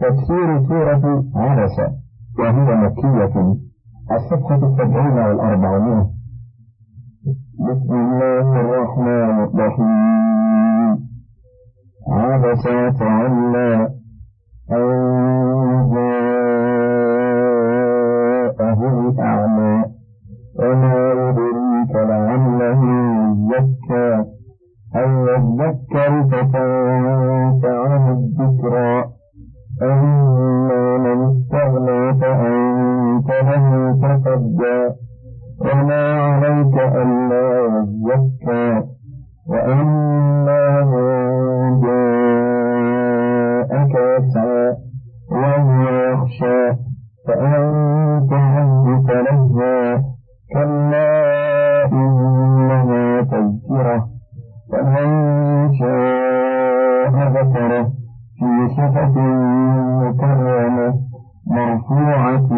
تفسير 0.00 0.68
سورة 0.68 1.24
عبس 1.36 1.76
وهي 2.38 2.74
مكية. 2.74 3.56
الصفحة 4.16 4.54
السبعين 4.54 5.18
والأربعمائة. 5.18 6.10
بسم 7.60 7.92
الله 7.94 8.60
الرحمن 8.60 9.44
الرحيم. 9.44 10.98
عبس 12.12 12.66
وتولى 12.66 13.88
أن 14.70 15.49
صفة 59.00 59.20
مكرمة 60.04 60.94
مرفوعة 61.46 62.48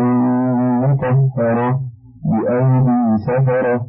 مطهرة 0.83 1.81
بأيدي 2.25 3.17
سفرة 3.27 3.87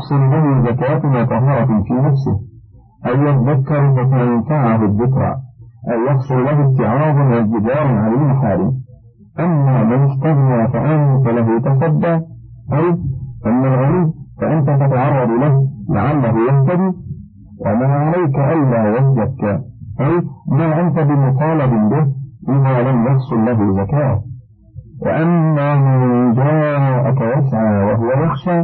يحصل 0.00 0.20
له 0.20 0.62
زكاة 0.62 1.02
وطهارة 1.06 1.82
في 1.82 1.92
نفسه. 1.92 2.40
أو 3.06 3.14
يذكر 3.26 3.92
فتنفعه 3.94 4.84
الذكرى. 4.84 5.36
أو 5.92 5.98
يحصل 6.06 6.44
له 6.44 6.58
اتعاظ 6.68 7.16
وازدجار 7.16 7.86
عن 7.86 8.12
المحارم. 8.14 8.72
أما 9.40 9.84
من 9.84 10.10
استغنى 10.10 10.68
فأنت 10.68 11.26
له 11.26 11.60
تصدى 11.60 12.14
أي 12.72 12.98
أما 13.46 13.74
الغني 13.74 14.12
فأنت 14.40 14.66
تتعرض 14.66 15.30
له 15.30 15.66
لعله 15.90 16.34
يهتدي. 16.48 16.92
وما 17.66 17.86
عليك 17.86 18.36
ألا 18.38 18.98
يزكى. 18.98 19.58
أي 20.00 20.22
ما 20.48 20.80
أنت 20.80 20.98
بمطالب 20.98 21.88
به 21.90 22.06
إذا 22.48 22.90
لم 22.90 23.06
يحصل 23.06 23.44
له 23.44 23.84
زكاة. 23.84 24.20
وأما 25.02 25.74
من 25.76 26.32
جاءك 26.32 27.20
يسعى 27.38 27.84
وهو 27.84 28.24
يخشى. 28.24 28.60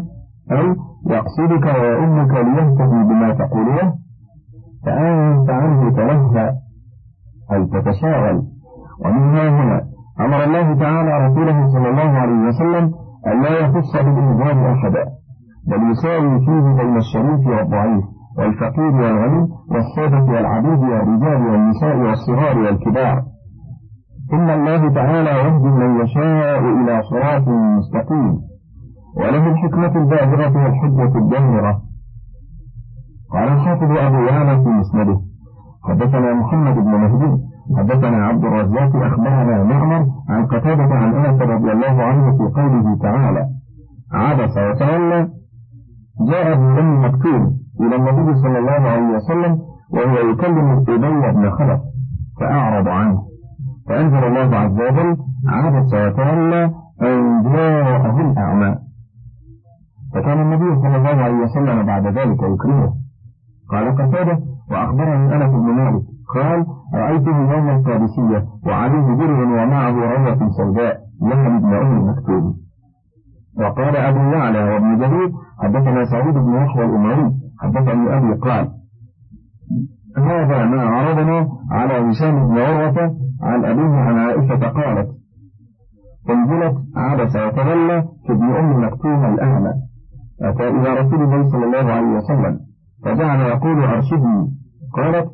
أي 0.53 0.77
يقصدك 1.11 1.65
ويؤمك 1.81 2.31
ليهتدي 2.31 3.05
بما 3.09 3.35
تقول 3.35 3.67
له 3.67 3.93
فأنت 4.87 5.51
عنه 5.51 5.91
تلهى 5.91 6.53
أي 7.53 7.67
تتشاغل 7.67 8.43
ومن 9.05 9.39
هنا 9.39 9.83
أمر 10.21 10.45
الله 10.45 10.75
تعالى 10.75 11.27
رسوله 11.27 11.67
صلى 11.67 11.89
الله 11.91 12.11
عليه 12.19 12.49
وسلم 12.49 12.95
أن 13.27 13.43
لا 13.43 13.59
يخص 13.59 13.93
بالإنجاب 13.97 14.59
أحدا 14.65 15.05
بل 15.69 15.91
يساوي 15.91 16.39
فيه 16.39 16.83
بين 16.83 16.97
الشريف 16.97 17.47
والضعيف 17.47 18.05
والفقير 18.39 18.91
والغني 18.91 19.49
والسادة 19.71 20.25
والعبيد 20.33 20.79
والرجال 20.79 21.47
والنساء 21.47 21.97
والصغار 21.97 22.59
والكبار. 22.59 23.23
إن 24.33 24.51
الله 24.51 24.95
تعالى 24.95 25.31
يهدي 25.31 25.69
من 25.69 26.01
يشاء 26.01 26.59
إلى 26.59 27.03
صراط 27.11 27.49
مستقيم. 27.49 28.39
وله 29.17 29.47
الحكمة 29.51 29.97
الباهرة 30.03 30.65
والحجة 30.65 31.19
الدامرة 31.19 31.83
قال 33.33 33.49
الحافظ 33.49 33.91
أبو 33.91 34.17
يعلى 34.25 34.63
في 34.63 34.69
مسنده 34.69 35.21
حدثنا 35.89 36.35
محمد 36.35 36.75
بن 36.75 36.91
مهدي 36.91 37.43
حدثنا 37.79 38.27
عبد 38.27 38.45
الرزاق 38.45 38.97
أخبرنا 38.97 39.65
معمر 39.65 40.07
عن 40.29 40.47
قتادة 40.47 40.95
عن 40.95 41.15
أنس 41.15 41.41
رضي 41.43 41.73
الله 41.73 42.03
عنه 42.03 42.37
في 42.37 42.61
قوله 42.61 42.99
تعالى 43.03 43.47
عبس 44.13 44.57
وتولى 44.57 45.29
جاء 46.31 46.53
ابن 46.53 46.79
أم 46.79 47.05
مكتوم 47.05 47.57
إلى 47.81 47.97
النبي 47.97 48.35
صلى 48.35 48.59
الله 48.59 48.73
عليه 48.73 49.17
وسلم 49.17 49.59
وهو 49.91 50.31
يكلم 50.31 50.71
أبي 50.71 51.33
بن 51.33 51.51
خلف 51.51 51.81
فأعرض 52.41 52.89
عنه. 52.89 53.23
فأنزل 53.89 54.25
الله 54.25 54.57
عز 54.57 54.73
وجل 54.73 55.17
عبس 55.49 55.95
وتولى 55.95 56.65
أن 57.03 57.43
جاءه 57.43 58.21
الأعمى. 58.21 58.77
فكان 60.17 60.41
النبي 60.41 60.81
صلى 60.83 60.97
الله 60.97 61.23
عليه 61.25 61.35
وسلم 61.35 61.87
بعد 61.87 62.07
ذلك 62.07 62.43
يكرمه 62.43 62.93
قال 63.71 63.95
قتادة 63.95 64.39
وأخبرني 64.71 65.35
أنس 65.37 65.51
بن 65.51 65.71
مالك 65.73 66.03
قال 66.35 66.67
رأيته 66.95 67.37
يوم 67.37 67.69
القادسية 67.71 68.45
وعليه 68.67 69.15
درع 69.15 69.39
ومعه 69.63 69.91
روة 69.91 70.51
سوداء 70.57 71.01
لها 71.23 71.57
ابن 71.57 71.75
أم 71.75 72.09
مكتوب 72.09 72.57
وقال 73.61 73.97
أبو 73.97 74.19
يعلى 74.19 74.65
وابن 74.65 74.99
جرير 74.99 75.33
حدثنا 75.63 76.05
سعيد 76.05 76.35
بن 76.35 76.55
يحيى 76.55 76.85
الأمري 76.85 77.33
حدثني 77.61 78.17
أبي 78.17 78.35
قال 78.35 78.69
هذا 80.17 80.65
ما 80.65 80.83
عرضنا 80.83 81.49
على 81.71 82.11
هشام 82.11 82.49
بن 82.49 82.59
عروة 82.59 83.17
عن 83.43 83.65
أبيه 83.65 83.97
عن 83.97 84.19
عائشة 84.19 84.69
قالت 84.69 85.09
انزلت 86.31 86.77
عبس 86.97 87.37
وتولى 87.37 88.03
في 88.27 88.33
ابن 88.33 88.45
أم 88.57 88.85
مكتوم 88.85 89.25
الأعمى. 89.25 89.73
إلى 90.69 91.01
رسول 91.01 91.23
الله 91.23 91.51
صلى 91.51 91.65
الله 91.65 91.93
عليه 91.93 92.07
وسلم 92.07 92.61
فجعل 93.05 93.41
يقول 93.41 93.85
أرشدني. 93.85 94.53
قالت 94.97 95.31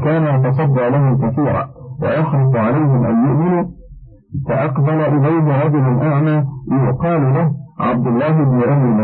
وكان 0.00 0.24
يتصدى 0.40 0.88
له 0.88 1.18
كثيرا 1.22 1.68
ويحرص 2.02 2.56
عليهم 2.56 3.04
أن 3.04 3.26
يؤمنوا. 3.26 3.64
فأقبل 4.48 5.00
إليه 5.00 5.64
رجل 5.64 6.02
أعمى 6.02 6.44
يقال 6.72 7.34
له 7.34 7.50
عبد 7.80 8.06
الله 8.06 8.32
بن 8.44 8.62
أم 8.62 9.00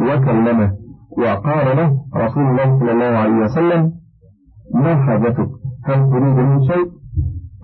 وكلمه 0.00 0.72
وقال 1.18 1.76
له 1.76 1.96
رسول 2.16 2.42
الله 2.42 2.78
صلى 2.78 2.92
الله 2.92 3.18
عليه 3.18 3.34
وسلم 3.44 3.92
ما 4.74 4.96
حاجتك؟ 5.06 5.48
هل 5.84 6.10
تريد 6.10 6.36
من 6.36 6.62
شيء؟ 6.62 6.86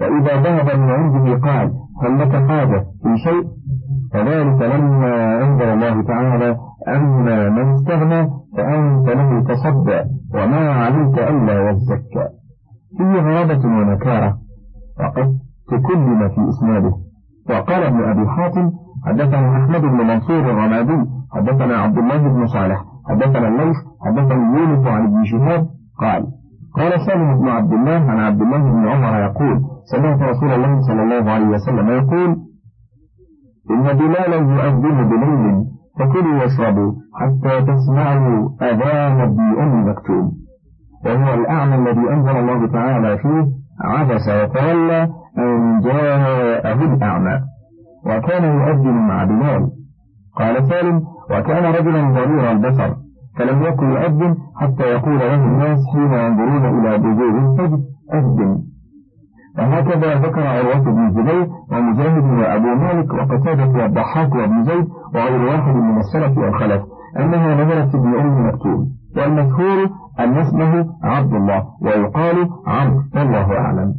فإذا 0.01 0.43
ذهب 0.43 0.79
من 0.79 0.91
عنده 0.91 1.37
قال 1.37 1.73
هل 2.03 2.19
لك 2.21 2.49
حاجة 2.49 2.85
في 3.03 3.17
شيء؟ 3.25 3.45
فذلك 4.13 4.63
لما 4.63 5.43
أنزل 5.45 5.63
الله 5.69 6.03
تعالى 6.03 6.57
أما 6.89 7.49
من 7.49 7.73
استغنى 7.75 8.29
فأنت 8.57 9.09
له 9.09 9.41
تصدى 9.41 10.01
وما 10.35 10.71
عليك 10.73 11.19
ألا 11.19 11.71
يزكى. 11.71 12.29
فيه 12.99 13.21
غرابة 13.21 13.67
ونكارة 13.67 14.39
وقد 15.01 15.39
تكلم 15.69 16.29
في 16.29 16.49
إسناده. 16.49 16.93
وقال 17.51 17.83
ابن 17.83 18.03
أبي 18.05 18.29
حاتم 18.29 18.71
حدثنا 19.07 19.57
أحمد 19.57 19.81
بن 19.81 20.07
منصور 20.07 20.41
الرمادي 20.41 21.11
حدثنا 21.37 21.77
عبد 21.77 21.99
الله 21.99 22.17
بن 22.17 22.47
صالح 22.47 22.85
حدثنا 23.09 23.49
الليث 23.49 23.77
حدثنا 24.07 24.59
يونس 24.59 24.87
عن 24.87 25.05
ابن 25.05 25.25
شهاب 25.25 25.67
قال 26.01 26.27
قال 26.77 27.01
سالم 27.07 27.39
بن 27.39 27.49
عبد 27.49 27.73
الله 27.73 28.11
عن 28.11 28.19
عبد 28.19 28.43
الله 28.43 28.59
بن 28.59 28.89
عمر 28.89 29.21
يقول 29.21 29.61
سمعت 29.93 30.23
رسول 30.23 30.53
الله 30.53 30.81
صلى 30.81 31.03
الله 31.03 31.31
عليه 31.31 31.47
وسلم 31.47 31.91
يقول 31.91 32.37
إن 33.71 33.83
بلالا 33.83 34.37
يؤذن 34.37 35.09
بليل 35.09 35.65
فكلوا 35.99 36.39
واشربوا 36.41 36.93
حتى 37.15 37.63
تسمعوا 37.63 38.49
أذان 38.63 39.21
ابن 39.21 39.61
أم 39.63 39.89
مكتوم. 39.89 40.33
وهو 41.05 41.35
الأعمى 41.35 41.75
الذي 41.75 42.11
أنزل 42.11 42.37
الله 42.37 42.67
تعالى 42.67 43.19
فيه 43.19 43.47
عبس 43.81 44.29
وتولى 44.29 45.09
أن 45.39 45.81
جاءه 45.81 46.95
الأعمى 46.95 47.41
وكان 48.07 48.45
يؤذن 48.45 48.95
مع 49.09 49.25
بلال. 49.25 49.71
قال 50.37 50.69
سالم 50.69 51.03
وكان 51.31 51.65
رجلا 51.75 52.11
ضرير 52.11 52.51
البصر 52.51 52.95
فلم 53.39 53.63
يكن 53.63 53.91
يؤذن 53.91 54.37
حتى 54.61 54.83
يقول 54.83 55.19
له 55.19 55.35
الناس 55.35 55.79
حين 55.93 56.13
ينظرون 56.13 56.65
إلى 56.65 56.99
بذور 56.99 57.39
الفجر 57.39 57.79
أذن 58.15 58.59
وهكذا 59.59 60.15
ذكر 60.15 60.47
عروة 60.47 60.85
بن 60.85 61.11
زبير 61.11 61.49
ومجاهد 61.73 62.25
وأبو 62.25 62.67
مالك 62.67 63.15
وقتادة 63.15 63.83
والضحاك 63.83 64.35
وابن 64.35 64.65
زيد 64.65 64.89
وغير 65.15 65.41
واحد 65.43 65.75
من 65.75 65.99
السلف 65.99 66.39
والخلف 66.39 66.83
أنها 67.19 67.65
نزلت 67.65 67.95
ابن 67.95 68.15
أم 68.19 68.49
مكتوم 68.49 68.89
والمشهور 69.17 69.91
أن 70.21 70.39
اسمه 70.39 70.87
عبد 71.03 71.35
الله 71.35 71.65
ويقال 71.83 72.49
عمرو 72.67 73.03
والله 73.15 73.59
أعلم. 73.59 73.95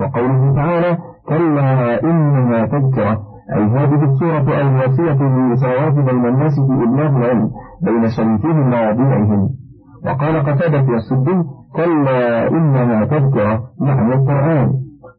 وقوله 0.00 0.54
تعالى 0.54 0.98
كلا 1.28 2.04
إنها 2.04 2.66
تذكرة. 2.66 3.22
أي 3.52 3.62
هذه 3.62 4.04
السورة 4.04 4.60
الواسية 4.60 5.22
للمساواة 5.22 5.90
بين 5.90 6.26
الناس 6.28 6.52
في 6.54 6.84
إبلاغ 6.88 7.16
العلم 7.16 7.50
بين 7.82 8.08
شريكهم 8.08 8.72
ووضيعهم 8.72 9.48
وقال 10.06 10.36
قتادة 10.42 10.94
السدي 10.94 11.42
كلا 11.76 12.48
إنها 12.48 13.04
تذكرة 13.04 13.62
معنى 13.80 14.14
القرآن 14.14 14.72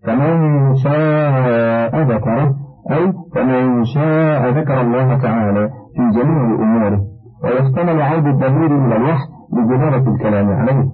فمن 0.05 0.75
شاء 0.75 2.01
ذكره 2.01 2.55
أي 2.91 3.13
فمن 3.35 3.83
شاء 3.83 4.49
ذكر 4.49 4.81
الله 4.81 5.17
تعالى 5.17 5.69
في 5.95 6.19
جميع 6.19 6.55
أموره 6.55 7.01
ويحتمل 7.43 8.01
عود 8.01 8.27
الضمير 8.27 8.85
إلى 8.85 8.95
الوحي 8.95 9.25
لجدارة 9.53 10.09
الكلام 10.09 10.47
عليه. 10.49 10.85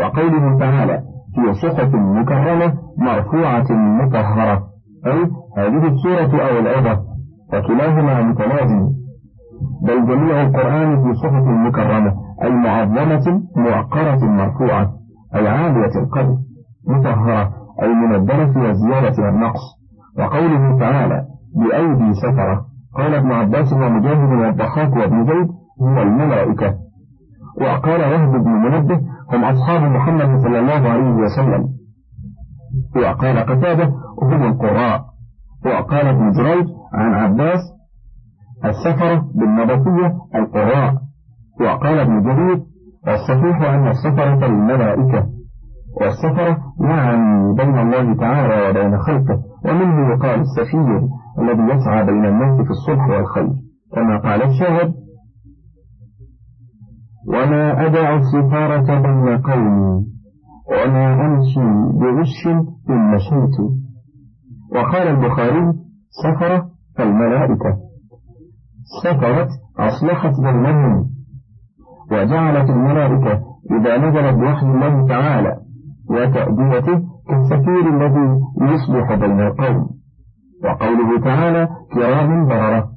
وقوله 0.00 0.58
تعالى 0.58 1.02
في 1.34 1.52
صحف 1.68 1.94
مكرمة 1.94 2.74
مرفوعة 2.98 3.66
مطهرة. 3.72 4.62
أي 5.06 5.30
هذه 5.56 5.86
السورة 5.88 6.42
أو 6.48 6.58
العظة 6.58 7.02
وكلاهما 7.54 8.22
متلازم 8.22 8.88
بل 9.82 10.06
جميع 10.06 10.42
القرآن 10.42 11.02
في 11.02 11.14
صحف 11.14 11.42
مكرمة 11.46 12.14
أي 12.42 12.50
معظمة 12.50 13.42
موقرة 13.56 14.24
مرفوعة 14.24 14.92
أي 15.34 15.48
عالية 15.48 16.00
القدر 16.02 16.36
مطهرة 16.88 17.52
أي 17.82 17.88
من 17.94 18.14
الدرس 18.14 18.56
والزيادة 18.56 19.22
والنقص 19.22 19.60
وقوله 20.18 20.78
تعالى 20.78 21.24
بأيدي 21.56 22.14
سفرة 22.14 22.64
قال 22.94 23.14
ابن 23.14 23.32
عباس 23.32 23.72
ومجاهد 23.72 24.32
والضحاك 24.40 24.96
وابن 24.96 25.26
زيد 25.26 25.48
هو 25.82 26.02
الملائكة 26.02 26.74
وقال 27.60 28.00
وهب 28.00 28.42
بن 28.44 28.50
منبه 28.50 29.00
هم 29.32 29.44
أصحاب 29.44 29.82
محمد 29.82 30.40
صلى 30.42 30.58
الله 30.58 30.88
عليه 30.90 31.10
وسلم. 31.10 31.68
وقال 32.96 33.38
قتادة 33.38 33.92
هم 34.22 34.42
القراء. 34.42 35.04
وقال 35.66 36.06
ابن 36.06 36.30
جريج 36.32 36.66
عن 36.92 37.14
عباس 37.14 37.60
السفرة 38.64 39.24
بالنبطية 39.34 40.16
القراء. 40.34 40.94
وقال 41.60 41.98
ابن 41.98 42.22
جرير 42.22 42.62
والصحيح 43.06 43.62
أن 43.62 43.88
السفرة 43.88 44.46
الملائكة 44.46 45.26
والسفرة 46.00 46.58
يعني 46.80 47.54
بين 47.54 47.78
الله 47.78 48.14
تعالى 48.16 48.70
وبين 48.70 48.98
خلقه 48.98 49.42
ومنه 49.64 50.14
يقال 50.14 50.40
السفير 50.40 51.00
الذي 51.38 51.62
يسعى 51.74 52.06
بين 52.06 52.24
الناس 52.24 52.60
في 52.66 52.70
الصلح 52.70 53.08
والخير. 53.08 53.52
كما 53.94 54.18
قال 54.18 54.42
الشاهد 54.42 54.94
وما 57.28 57.86
أدع 57.86 58.16
السفارة 58.16 59.00
بين 59.00 59.38
قومي 59.38 60.04
وما 60.70 61.26
أمشي 61.26 61.60
بغش 62.00 62.46
إن 62.90 63.14
مشيت. 63.14 63.56
وقال 64.74 65.08
البخاري 65.08 65.72
سفرة 66.24 66.66
الملائكة 67.00 67.76
سفرت 69.02 69.48
أصلحت 69.78 70.32
بينهم. 70.40 71.06
وجعلت 72.12 72.70
الملائكة 72.70 73.42
إذا 73.70 73.96
نزلت 73.98 74.34
بوحي 74.34 74.66
الله 74.66 75.06
تعالى 75.06 75.56
وتأديته 76.10 77.02
كالسفير 77.28 77.88
الذي 77.88 78.40
يصلح 78.60 79.14
بين 79.14 79.40
القوم. 79.40 79.88
وقوله 80.64 81.20
تعالى 81.24 81.68
كرام 81.92 82.46
بررة. 82.46 82.88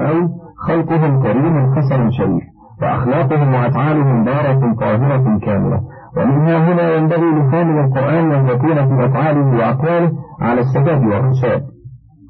أي 0.00 0.28
خلقهم 0.66 1.22
كريم 1.22 1.74
حسن 1.74 2.10
شريف. 2.10 2.44
وأخلاقهم 2.82 3.54
وأفعالهم 3.54 4.24
بارة 4.24 4.74
طاهرة 4.80 5.38
كاملة. 5.38 5.80
ومنها 6.16 6.72
هنا 6.72 6.94
ينبغي 6.94 7.30
لحامل 7.30 7.84
القرآن 7.84 8.32
أن 8.32 8.48
يكون 8.48 8.74
في 8.74 9.06
أفعاله 9.06 9.56
وأقواله 9.56 10.12
على 10.40 10.60
السداد 10.60 11.04
والرشاد. 11.04 11.62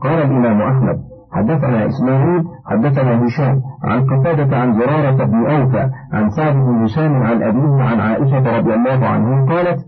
قال 0.03 0.19
الإمام 0.23 0.63
أحمد 0.63 0.99
حدثنا 1.33 1.87
إسماعيل 1.87 2.45
حدثنا 2.67 3.27
هشام 3.27 3.61
عن 3.85 4.07
قتادة 4.07 4.57
عن 4.57 4.73
زرارة 4.73 5.25
بن 5.25 5.51
أوفى 5.51 5.91
عن 6.13 6.31
سعد 6.31 6.55
بن 6.55 6.83
هشام 6.85 7.23
عن 7.23 7.43
أبيه 7.43 7.83
عن 7.83 8.01
عائشة 8.01 8.59
رضي 8.59 8.75
الله 8.75 9.07
عنه 9.07 9.47
قالت 9.49 9.79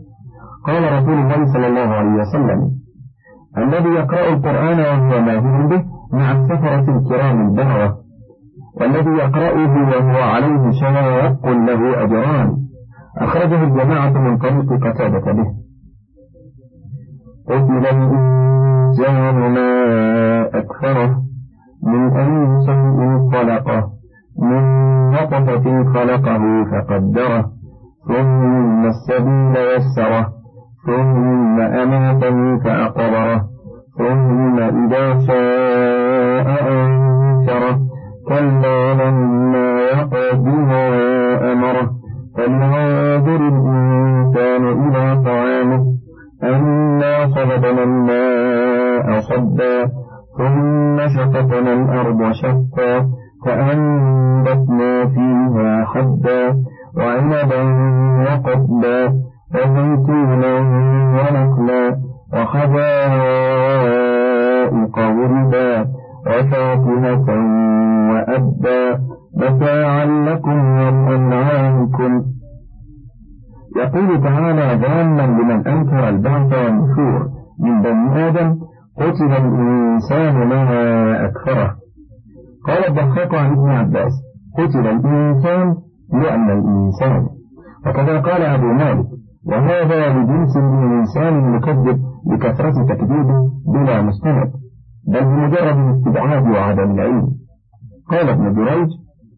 قال 0.67 0.93
رسول 0.93 1.19
الله 1.19 1.47
صلى 1.53 1.67
الله 1.67 1.95
عليه 1.95 2.21
وسلم 2.21 2.71
الذي 3.59 3.89
يقرأ 3.89 4.29
القرآن 4.29 4.79
وهو 4.81 5.21
ماهر 5.21 5.67
به 5.67 5.85
مع 6.13 6.33
السفرة 6.33 6.99
الكرام 6.99 7.49
البررة 7.49 7.97
والذي 8.81 9.11
يقرأه 9.11 9.73
وهو 9.91 10.23
عليه 10.23 10.71
شواق 10.81 11.47
له 11.49 12.05
أجران 12.05 12.57
أخرجه 13.19 13.65
الجماعة 13.65 14.11
من 14.11 14.39
طريق 14.39 14.73
قتادة 14.87 15.33
به. 15.33 15.68
قتل 17.49 17.87
الإنسان 17.87 19.35
ما 19.55 19.71
أكثره 20.59 21.23
من 21.83 22.17
أي 22.17 22.67
شيء 22.67 23.31
خلقه 23.33 23.91
من 24.39 24.63
نطفة 25.11 25.85
خلقه 25.95 26.65
فقدره 26.65 27.51
ثم 28.09 28.87
السبيل 28.87 29.57
يسره 29.77 30.29
ثم 30.87 31.61
أماته 31.61 32.59
فأقبره 32.59 33.45
ثم 33.99 34.59
إذا 34.59 35.19
شاء 35.27 36.47
أنشره 36.73 37.79
كلا 38.29 38.95
لما 38.95 39.81
يقض 39.81 40.45
ما 40.47 40.89
أمره 41.53 41.91
فلينظر 42.37 43.37
الإنسان 43.49 44.69
إلى 44.69 45.23
طعامه 45.25 45.98
أنا 46.43 47.27
صببنا 47.35 47.83
الماء 47.83 49.21
صبا 49.21 49.87
ثم 50.39 51.09
شققنا 51.17 51.73
الأرض 51.73 52.33
شقا 52.33 53.07
فأنبتنا 53.47 55.07
فيها 55.07 55.85
حبا 55.85 56.63
وعنبا 56.97 57.63
وقبا 58.25 58.99
وزيتونا 59.55 60.53
ونخلا 61.15 61.97
وحدائق 63.69 64.99
غربا 64.99 65.87
وفاكهة 66.27 67.29
وأبا 68.11 68.99
متاعا 69.37 70.05
لكم 70.05 70.59
ولأنعامكم 70.79 72.23
يقول 73.77 74.23
تعالى 74.23 74.81
ذاما 74.83 75.23
لمن 75.23 75.67
أنكر 75.67 76.09
البعث 76.09 76.53
والنشور. 76.53 77.29
من 77.61 77.83
بني 77.83 78.29
آدم 78.29 78.59
قتل 78.97 79.33
الإنسان 79.33 80.49
ما 80.49 81.25
أكثره. 81.25 81.77
قال 82.67 82.89
الضحاك 82.89 83.35
عن 83.35 83.53
ابن 83.53 83.71
عباس 83.71 84.13
قتل 84.59 84.87
الإنسان 84.87 85.77
لأن 86.13 86.51
الإنسان. 86.51 87.27
وكذا 87.87 88.21
قال 88.21 88.43
أبو 88.43 88.67
مالك 88.67 89.07
وهذا 89.47 90.09
لجنس 90.09 90.57
الإنسان 90.57 91.39
المكذب 91.39 92.01
لكثرة 92.27 92.85
تكذيبه 92.89 93.51
بلا 93.67 94.03
مستند 94.03 94.53
بل 95.09 95.25
بمجرد 95.25 95.79
الاستبعاد 95.79 96.47
وعدم 96.47 96.91
العلم. 96.91 97.29
قال 98.11 98.29
ابن 98.29 98.55
جريج 98.55 98.89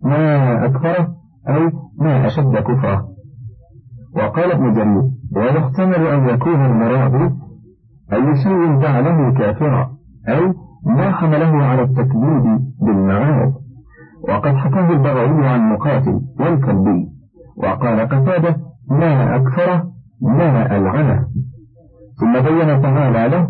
ما 0.04 0.66
أكثره 0.66 1.08
أي 1.48 1.72
ما 2.00 2.26
أشد 2.26 2.56
كفره. 2.56 3.09
وقال 4.16 4.52
ابن 4.52 4.72
جرير 4.72 5.02
ويحتمل 5.36 6.06
أن 6.06 6.28
يكون 6.28 6.64
المراد 6.64 7.32
أي 8.12 8.36
شيء 8.42 8.78
جعله 8.80 9.32
كافرا 9.32 9.90
أي 10.28 10.54
ما 10.86 11.10
حمله 11.12 11.64
على 11.64 11.82
التكذيب 11.82 12.60
بالمعاد. 12.82 13.52
وقد 14.28 14.54
حكاه 14.54 14.90
البغوي 14.90 15.46
عن 15.48 15.72
مقاتل 15.72 16.20
والكلبي 16.40 17.08
وقال 17.56 18.00
قتادة 18.00 18.56
ما 18.90 19.36
أكثره 19.36 19.84
ما 20.22 20.76
ألعنه 20.76 21.26
ثم 22.20 22.32
بين 22.32 22.82
تعالى 22.82 23.28
له 23.28 23.48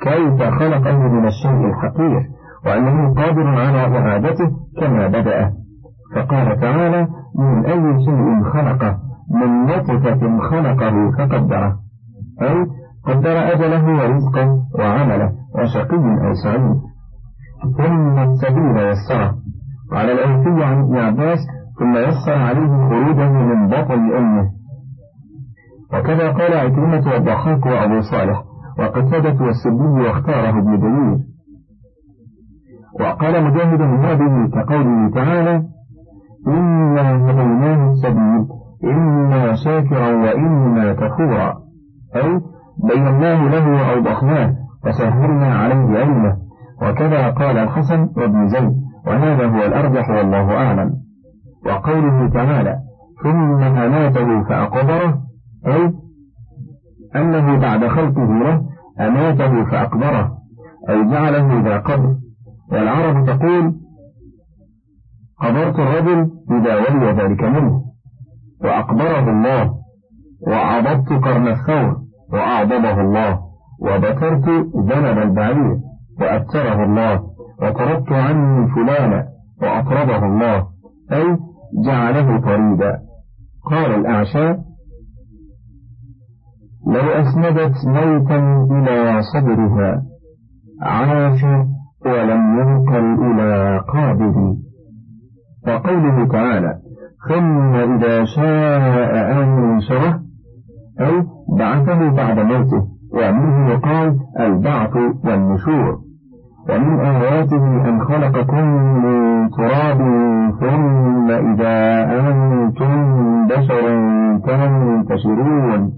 كيف 0.00 0.42
خلقه 0.42 0.98
من 0.98 1.26
الشيء 1.26 1.66
الحقير 1.68 2.30
وأنه 2.66 3.14
قادر 3.14 3.46
على 3.46 3.98
إعادته 3.98 4.50
كما 4.80 5.06
بدأ. 5.08 5.52
فقال 6.14 6.60
تعالى 6.60 7.08
من 7.38 7.66
أي 7.66 8.04
شيء 8.04 8.42
خلقه؟ 8.52 9.07
من 9.30 9.66
نطفة 9.66 10.38
خلقه 10.50 11.10
فقدره 11.18 11.76
أي 12.42 12.66
قدر 13.04 13.52
أجله 13.52 13.84
ورزقه 13.84 14.58
وعمله 14.78 15.32
وشقي 15.54 16.26
أو 16.26 16.32
سعيد. 16.44 16.76
ثم 17.76 18.18
السبيل 18.18 18.76
يسره. 18.76 19.34
قال 19.92 20.10
الأوفي 20.10 20.64
عن 20.64 20.82
ابن 20.82 20.96
عباس 20.96 21.38
ثم 21.78 21.96
يسر 21.96 22.38
عليه 22.38 22.88
خروجه 22.88 23.32
من 23.32 23.68
بطن 23.68 24.16
أمه. 24.16 24.50
وكذا 25.92 26.32
قال 26.32 26.52
عكرمة 26.56 27.12
والضحاك 27.12 27.66
وأبو 27.66 28.00
صالح 28.00 28.44
وقتادة 28.78 29.44
والسبي 29.44 30.06
واختاره 30.06 30.58
ابن 30.58 30.80
جرير. 30.80 31.18
وقال 33.00 33.44
مجاهد 33.44 33.80
هذه 33.80 34.50
كقوله 34.54 35.10
تعالى 35.10 35.62
إنا 36.46 37.30
هديناه 37.30 37.90
السبيل 37.90 38.57
إما 38.84 39.54
شاكرا 39.64 40.08
وإما 40.08 40.92
كفورا. 40.92 41.54
أي 42.16 42.40
بيناه 42.88 43.48
له 43.48 43.68
وأوضحناه 43.68 44.54
وسهلنا 44.86 45.54
عليه 45.54 45.98
علمه 45.98 46.36
وكذا 46.82 47.30
قال 47.30 47.58
الحسن 47.58 48.08
وابن 48.16 48.48
زيد 48.48 48.72
وهذا 49.06 49.46
هو 49.46 49.66
الأرجح 49.66 50.10
والله 50.10 50.56
أعلم. 50.56 50.90
وقوله 51.66 52.28
تعالى 52.28 52.78
ثم 53.22 53.62
أماته 53.62 54.42
فأقبره. 54.42 55.20
أي 55.66 55.92
أنه 57.16 57.58
بعد 57.58 57.86
خلقه 57.86 58.26
له 58.26 58.62
أماته 59.00 59.64
فأقبره. 59.64 60.38
أي 60.88 61.04
جعله 61.04 61.60
ذا 61.60 61.78
قبر. 61.78 62.14
والعرب 62.72 63.26
تقول 63.26 63.74
قبرت 65.40 65.78
الرجل 65.78 66.30
إذا 66.50 66.74
ولي 66.74 67.22
ذلك 67.22 67.42
منه. 67.42 67.87
وأقبره 68.64 69.30
الله 69.30 69.74
وعضبت 70.46 71.08
قرن 71.08 71.48
الثور 71.48 71.96
وأعضبه 72.32 73.00
الله 73.00 73.38
وذكرت 73.80 74.48
ذنب 74.76 75.18
البعير 75.18 75.76
وأبتره 76.20 76.84
الله 76.84 77.22
وطردت 77.62 78.12
عني 78.12 78.68
فلانا 78.74 79.28
وأطرده 79.62 80.26
الله 80.26 80.66
أي 81.12 81.38
جعله 81.86 82.40
طريدا. 82.40 82.98
قال 83.70 83.94
الأعشى 83.94 84.48
لو 86.86 87.08
أسندت 87.20 87.74
موتا 87.86 88.66
إلى 88.70 89.22
صدرها 89.32 90.02
عاش 90.82 91.44
ولم 92.06 92.58
ينقل 92.60 93.24
إلى 93.26 93.80
قابل 93.92 94.56
وقوله 95.66 96.28
تعالى 96.28 96.78
ثم 97.28 97.74
إذا 97.74 98.24
شاء 98.24 99.12
أنشره 99.42 100.20
أي 101.00 101.26
بعثه 101.58 102.10
بعد 102.10 102.38
موته 102.38 102.88
ومنه 103.12 103.70
يقال 103.70 104.18
البعث 104.40 104.96
والنشور. 105.24 105.98
ومن 106.68 107.00
آياته 107.00 107.88
أن 107.88 108.00
خلقكم 108.00 108.64
من 109.04 109.50
تراب 109.50 109.98
ثم 110.60 111.30
إذا 111.30 111.78
أنتم 112.20 112.92
بشر 113.46 113.84
تنتشرون. 114.46 115.92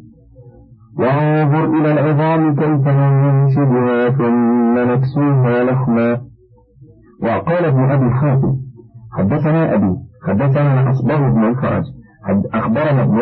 وانظر 0.99 1.65
إلى 1.65 1.93
العظام 1.93 2.55
كيف 2.55 2.89
ننشدها 2.89 4.11
ثم 4.11 4.79
نكسوها 4.79 5.65
لحما. 5.65 6.21
وقال 7.23 7.65
ابن 7.65 7.91
أبي 7.91 8.11
حاتم 8.11 8.57
حدثنا 9.13 9.75
أبي 9.75 10.10
حدثنا 10.29 10.91
أصبر 10.91 11.31
بن 11.31 11.45
الفرج 11.45 11.85
أخبرنا 12.55 13.03
ابن 13.03 13.21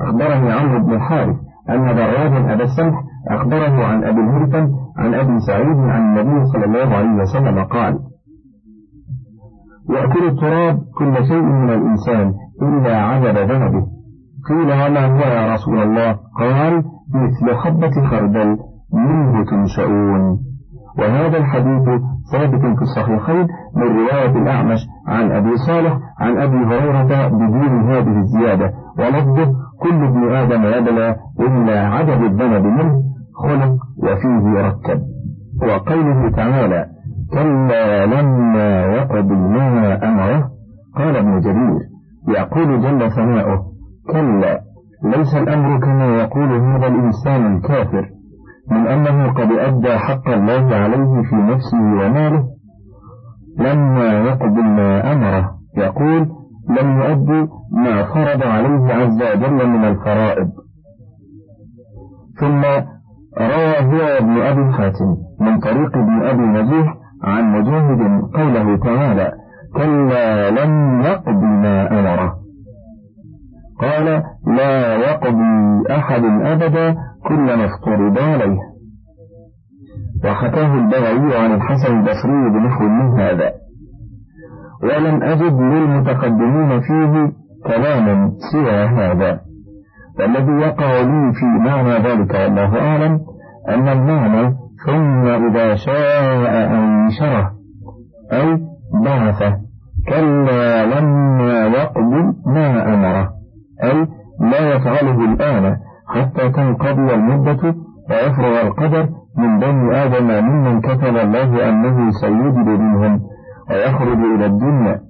أخبرني 0.00 0.52
عمرو 0.52 0.86
بن 0.86 0.94
الحارث 0.94 1.36
أن 1.70 1.84
برادا 1.84 2.54
أبا 2.54 2.64
السمح 2.64 3.02
أخبره 3.28 3.84
عن 3.84 4.04
أبي 4.04 4.20
الهرثم 4.20 4.66
عن 4.98 5.14
أبي 5.14 5.40
سعيد 5.40 5.76
عن 5.76 6.18
النبي 6.18 6.46
صلى 6.46 6.64
الله 6.64 6.96
عليه 6.96 7.22
وسلم 7.22 7.64
قال 7.64 7.98
يأكل 9.90 10.26
التراب 10.28 10.78
كل 10.98 11.26
شيء 11.26 11.42
من 11.42 11.70
الإنسان 11.70 12.34
إلا 12.62 12.96
عجب 12.96 13.36
ذنبه. 13.50 13.86
قيل 14.48 14.72
وما 14.72 15.06
هو 15.06 15.18
يا 15.18 15.54
رسول 15.54 15.82
الله؟ 15.82 16.18
قال 16.38 16.84
مثل 17.14 17.56
حبة 17.56 18.08
خردل 18.10 18.58
منه 18.92 19.44
تنشؤون. 19.44 20.38
وهذا 20.98 21.38
الحديث 21.38 21.88
ثابت 22.32 22.60
في 22.60 22.82
الصحيحين 22.82 23.46
من 23.76 23.82
رواية 23.82 24.42
الأعمش 24.42 24.78
عن 25.06 25.32
أبي 25.32 25.56
صالح 25.56 25.98
عن 26.20 26.38
أبي 26.38 26.56
هريرة 26.56 27.28
بدون 27.28 27.90
هذه 27.92 28.18
الزيادة 28.18 28.72
ولفظه 28.98 29.52
كل 29.80 30.04
ابن 30.04 30.32
آدم 30.32 30.64
يبلى 30.64 31.16
إلا 31.40 31.86
عدد 31.88 32.22
الذنب 32.22 32.64
منه 32.66 33.02
خلق 33.34 33.76
وفيه 34.02 34.58
يركب 34.58 35.00
وقوله 35.62 36.30
تعالى 36.30 36.86
كلا 37.32 38.06
لما 38.06 38.84
يقض 38.86 39.32
ما 39.32 40.08
أمره 40.08 40.50
قال 40.96 41.16
ابن 41.16 41.40
جرير 41.40 41.80
يقول 42.28 42.80
جل 42.82 43.10
ثناؤه 43.10 43.64
كلا 44.12 44.60
ليس 45.04 45.34
الأمر 45.34 45.80
كما 45.80 46.04
يقول 46.04 46.52
هذا 46.52 46.86
الإنسان 46.86 47.56
الكافر 47.56 48.08
من 48.70 48.86
أنه 48.86 49.32
قد 49.32 49.52
أدى 49.52 49.98
حق 49.98 50.28
الله 50.28 50.74
عليه 50.76 51.22
في 51.22 51.36
نفسه 51.36 51.80
وماله 51.80 52.44
لما 53.58 54.12
يقضي 54.12 54.62
ما 54.62 55.12
أمره. 55.12 55.59
يقول 55.76 56.28
لم 56.68 57.00
يؤدي 57.00 57.48
ما 57.72 58.02
فرض 58.02 58.42
عليه 58.42 58.94
عز 58.94 59.22
وجل 59.22 59.66
من 59.68 59.84
الفرائض. 59.84 60.50
ثم 62.40 62.64
روى 63.38 63.78
هو 63.80 64.18
ابن 64.18 64.40
أبي 64.40 64.72
حاتم 64.72 65.16
من 65.40 65.58
طريق 65.60 65.96
ابن 65.96 66.22
أبي 66.22 66.42
نجيح 66.42 66.94
عن 67.24 67.52
مجاهد 67.52 68.22
قوله 68.34 68.76
تعالى 68.76 69.32
كلا 69.76 70.50
لم 70.50 71.00
يقض 71.00 71.42
ما 71.42 72.00
أمره. 72.00 72.34
قال 73.80 74.22
لا 74.46 74.96
يقضي 74.96 75.94
أحد 75.96 76.24
أبدا 76.24 76.96
كل 77.28 77.44
ما 77.56 77.64
افترض 77.64 78.18
عليه. 78.18 78.58
وحكاه 80.24 80.74
البغوي 80.74 81.36
عن 81.36 81.54
الحسن 81.54 81.98
البصري 81.98 82.50
بنحو 82.50 82.84
من 82.84 83.20
هذا. 83.20 83.59
ولم 84.82 85.22
أجد 85.22 85.60
للمتقدمين 85.60 86.80
فيه 86.80 87.32
كلاما 87.66 88.32
سوى 88.52 88.84
هذا. 88.84 89.40
والذي 90.18 90.52
يقع 90.52 91.00
لي 91.00 91.32
في 91.32 91.46
معنى 91.46 91.90
ذلك 91.90 92.34
والله 92.34 92.80
أعلم 92.80 93.20
أن 93.68 93.88
المعنى 93.88 94.54
ثم 94.86 95.26
إذا 95.26 95.74
شاء 95.74 96.74
أنشره 96.74 97.50
أي 98.32 98.60
بعثه 99.04 99.56
كلا 100.08 100.86
لما 100.86 101.66
يقضي 101.66 102.22
ما 102.46 102.94
أمره 102.94 103.28
أي 103.84 104.06
لا 104.40 104.74
يفعله 104.74 105.24
الآن 105.24 105.76
حتى 106.08 106.48
تنقضي 106.48 107.14
المدة 107.14 107.74
ويفرغ 108.10 108.60
القدر 108.60 109.08
من 109.38 109.58
بني 109.58 110.04
آدم 110.04 110.44
ممن 110.44 110.80
كتب 110.80 111.16
الله 111.16 111.68
أنه 111.68 112.10
سيوجد 112.10 112.68
منهم. 112.68 113.20
ويخرج 113.70 114.18
إلى 114.34 114.46
الدنيا. 114.46 115.00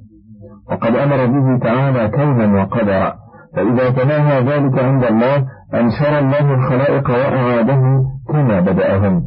وقد 0.70 0.96
أمر 0.96 1.26
به 1.26 1.58
تعالى 1.58 2.08
كونا 2.08 2.62
وقدرا. 2.62 3.14
فإذا 3.56 3.90
تناهى 3.90 4.40
ذلك 4.40 4.78
عند 4.78 5.04
الله 5.04 5.46
أنشر 5.74 6.18
الله 6.18 6.54
الخلائق 6.54 7.10
وأعاده 7.10 8.04
كما 8.28 8.60
بدأهم. 8.60 9.22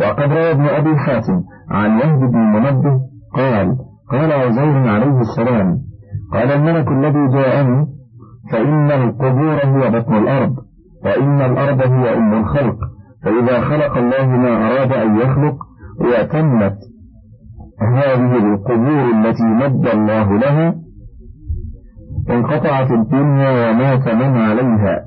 وقد 0.00 0.32
روى 0.32 0.50
ابن 0.50 0.66
أبي 0.66 0.96
حاتم 0.96 1.42
عن 1.70 1.98
يهد 1.98 2.18
بن 2.18 2.38
منبه 2.38 3.00
قال 3.34 3.76
قال 4.10 4.32
عزير 4.32 4.88
عليه 4.88 5.20
السلام 5.20 5.78
قال 6.32 6.52
الملك 6.52 6.88
الذي 6.88 7.28
جاءني 7.28 7.86
فإن 8.52 8.90
القبور 8.90 9.58
هي 9.64 9.90
بطن 9.90 10.14
الأرض 10.14 10.54
وإن 11.04 11.40
الأرض 11.40 11.80
هي 11.92 12.16
أم 12.16 12.34
الخلق. 12.34 12.76
فإذا 13.24 13.60
خلق 13.60 13.96
الله 13.96 14.26
ما 14.26 14.66
أراد 14.66 14.92
أن 14.92 15.16
يخلق 15.20 15.56
وتمت 16.00 16.76
هذه 17.80 18.36
القبور 18.54 19.10
التي 19.10 19.42
مد 19.44 19.86
الله 19.86 20.38
لها 20.38 20.74
انقطعت 22.30 22.90
الدنيا 22.90 23.70
ومات 23.70 24.08
من 24.08 24.36
عليها 24.36 25.04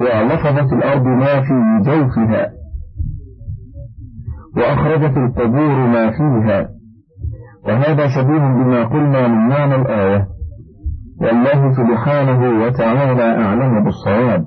ولفظت 0.00 0.72
الأرض 0.72 1.02
ما 1.06 1.40
في 1.40 1.54
جوفها 1.90 2.52
وأخرجت 4.56 5.16
القبور 5.16 5.86
ما 5.86 6.10
فيها 6.10 6.68
وهذا 7.66 8.08
شبيه 8.08 8.38
بما 8.38 8.84
قلنا 8.84 9.28
من 9.28 9.48
معنى 9.48 9.74
الآية 9.74 10.28
والله 11.20 11.72
سبحانه 11.72 12.64
وتعالى 12.64 13.22
أعلم 13.44 13.84
بالصواب 13.84 14.44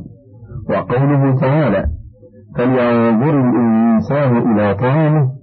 وقوله 0.69 1.35
تعالى 1.39 1.85
فلينظر 2.57 3.39
الإنسان 3.39 4.37
إلى 4.37 4.75
طعامه 4.75 5.38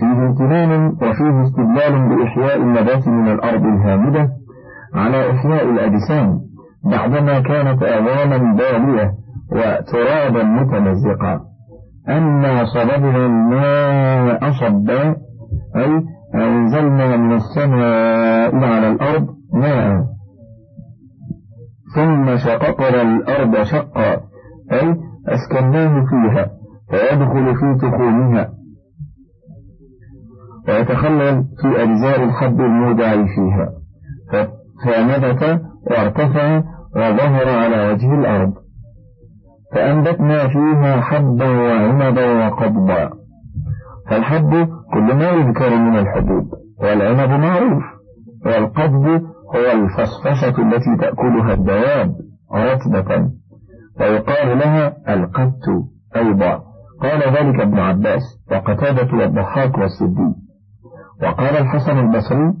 فيه 0.00 0.06
امتنان 0.26 0.86
وفيه 0.88 1.42
استدلال 1.42 2.08
بإحياء 2.08 2.56
النبات 2.56 3.08
من 3.08 3.28
الأرض 3.28 3.64
الهامدة 3.64 4.28
على 4.94 5.30
إحياء 5.30 5.70
الأجسام 5.70 6.40
بعدما 6.84 7.40
كانت 7.40 7.82
أعواما 7.82 8.56
بالية 8.56 9.12
وترابا 9.52 10.42
متمزقا. 10.42 11.40
أنا 12.08 12.64
صببنا 12.64 13.26
الماء 13.26 14.50
صبا 14.50 15.16
أي 15.76 16.02
أنزلنا 16.34 17.16
من 17.16 17.32
السماء 17.32 18.54
على 18.54 18.88
الأرض 18.90 19.26
ماء. 19.54 20.04
ثم 21.94 22.36
شققنا 22.36 23.02
الأرض 23.02 23.62
شقا 23.62 24.12
أي 24.72 24.96
أسكناه 25.28 26.04
فيها 26.10 26.50
فيدخل 26.90 27.54
في 27.54 27.78
تخومها. 27.86 28.59
ويتخلل 30.68 31.44
في 31.62 31.82
أجزاء 31.82 32.24
الحب 32.24 32.60
المودع 32.60 33.12
فيها. 33.12 33.72
فنبت 34.84 35.62
وارتفع 35.90 36.62
وظهر 36.96 37.48
على 37.48 37.92
وجه 37.92 38.14
الأرض. 38.14 38.52
فأنبتنا 39.74 40.48
فيها 40.48 41.00
حبا 41.00 41.48
وعنبا 41.48 42.46
وقضبا. 42.46 43.10
فالحب 44.10 44.68
كل 44.92 45.14
ما 45.14 45.30
يذكر 45.30 45.76
من 45.76 45.98
الحبوب 45.98 46.50
والعنب 46.82 47.30
معروف 47.40 47.82
والقضب 48.46 49.06
هو 49.54 49.72
الفصفصة 49.72 50.62
التي 50.62 50.96
تأكلها 51.00 51.54
الدواب 51.54 52.14
رطبة. 52.54 53.30
ويقال 54.00 54.58
لها 54.58 54.96
القت 55.14 55.68
أيضا. 56.16 56.62
قال 57.02 57.20
ذلك 57.20 57.60
ابن 57.60 57.78
عباس 57.78 58.22
وقتادة 58.52 59.16
والضحاك 59.16 59.78
والسدي 59.78 60.34
وقال 61.22 61.56
الحسن 61.56 61.98
البصري 61.98 62.54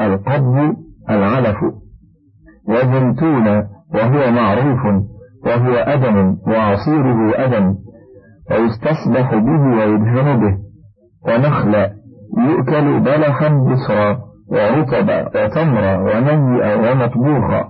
القضب 0.00 0.76
العلف. 1.10 1.56
وزيتون 2.68 3.46
وهو 3.94 4.30
معروف 4.30 5.04
وهو 5.46 5.74
أدم 5.74 6.36
وعصيره 6.46 7.44
أدم. 7.44 7.74
ويستصبح 8.50 9.34
به 9.34 9.60
ويدهن 9.60 10.40
به. 10.40 10.58
ونخل 11.26 11.74
يؤكل 12.38 13.00
بلحا 13.00 13.48
بصرا 13.48 14.20
ورطبا 14.48 15.44
وتمرا 15.44 15.96
ونيئا 15.96 16.92
ومطبوخا. 16.92 17.68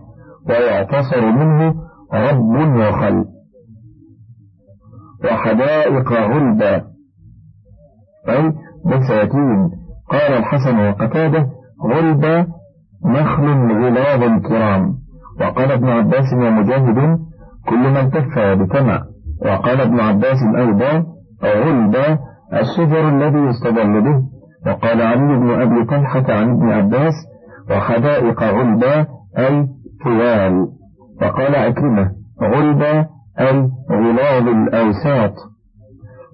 ويعتصر 0.49 1.31
منه 1.31 1.75
رب 2.12 2.77
وخل 2.77 3.25
وحدائق 5.25 6.12
غلبا. 6.12 6.85
أي 8.29 8.53
بساتين 8.87 9.79
قال 10.11 10.33
الحسن 10.33 10.88
وقتاده 10.88 11.46
غلبا 11.85 12.46
نخل 13.05 13.46
غلاظ 13.85 14.42
كرام. 14.49 14.94
وقال 15.40 15.73
ابن 15.73 15.88
عباس 15.88 16.33
ومجاهد 16.35 17.18
كل 17.68 17.79
من 17.79 18.11
تف 18.11 18.38
بتمع. 18.38 19.03
وقال 19.46 19.81
ابن 19.81 20.01
عباس 20.01 20.38
أيضا 20.57 21.05
غلبا 21.44 22.18
الشجر 22.53 23.09
الذي 23.09 23.38
يستدل 23.38 24.01
به. 24.01 24.23
وقال 24.66 25.03
علي 25.03 25.37
بن 25.38 25.51
أبي 25.51 25.85
طلحة 25.85 26.25
عن 26.29 26.51
ابن 26.51 26.70
عباس 26.70 27.14
وحدائق 27.70 28.42
غلبا 28.42 29.07
أي 29.38 29.66
طوال 30.05 30.66
وقال 31.23 31.57
عكرمة 31.57 32.11
غلبا 32.42 33.07
أي 33.40 33.70
غلاظ 33.90 34.49
الأوساط. 34.49 35.35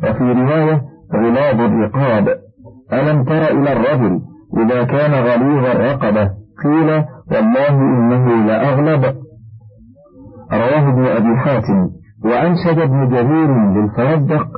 وفي 0.03 0.25
رواية 0.33 0.83
غلاظ 1.15 1.61
الرقاب. 1.61 2.46
ألم 2.93 3.25
تر 3.25 3.51
إلى 3.51 3.73
الرجل 3.73 4.21
إذا 4.59 4.85
كان 4.85 5.11
غليظ 5.15 5.65
الرقبة؟ 5.65 6.31
قيل 6.65 7.05
والله 7.33 7.69
إنه 7.69 8.47
لأغلب. 8.47 9.05
رواه 10.53 10.89
ابن 10.89 11.05
أبي 11.05 11.37
حاتم. 11.37 11.91
وأنشد 12.25 12.79
ابن 12.79 13.09
جرير 13.09 13.71
للفرزدق 13.73 14.49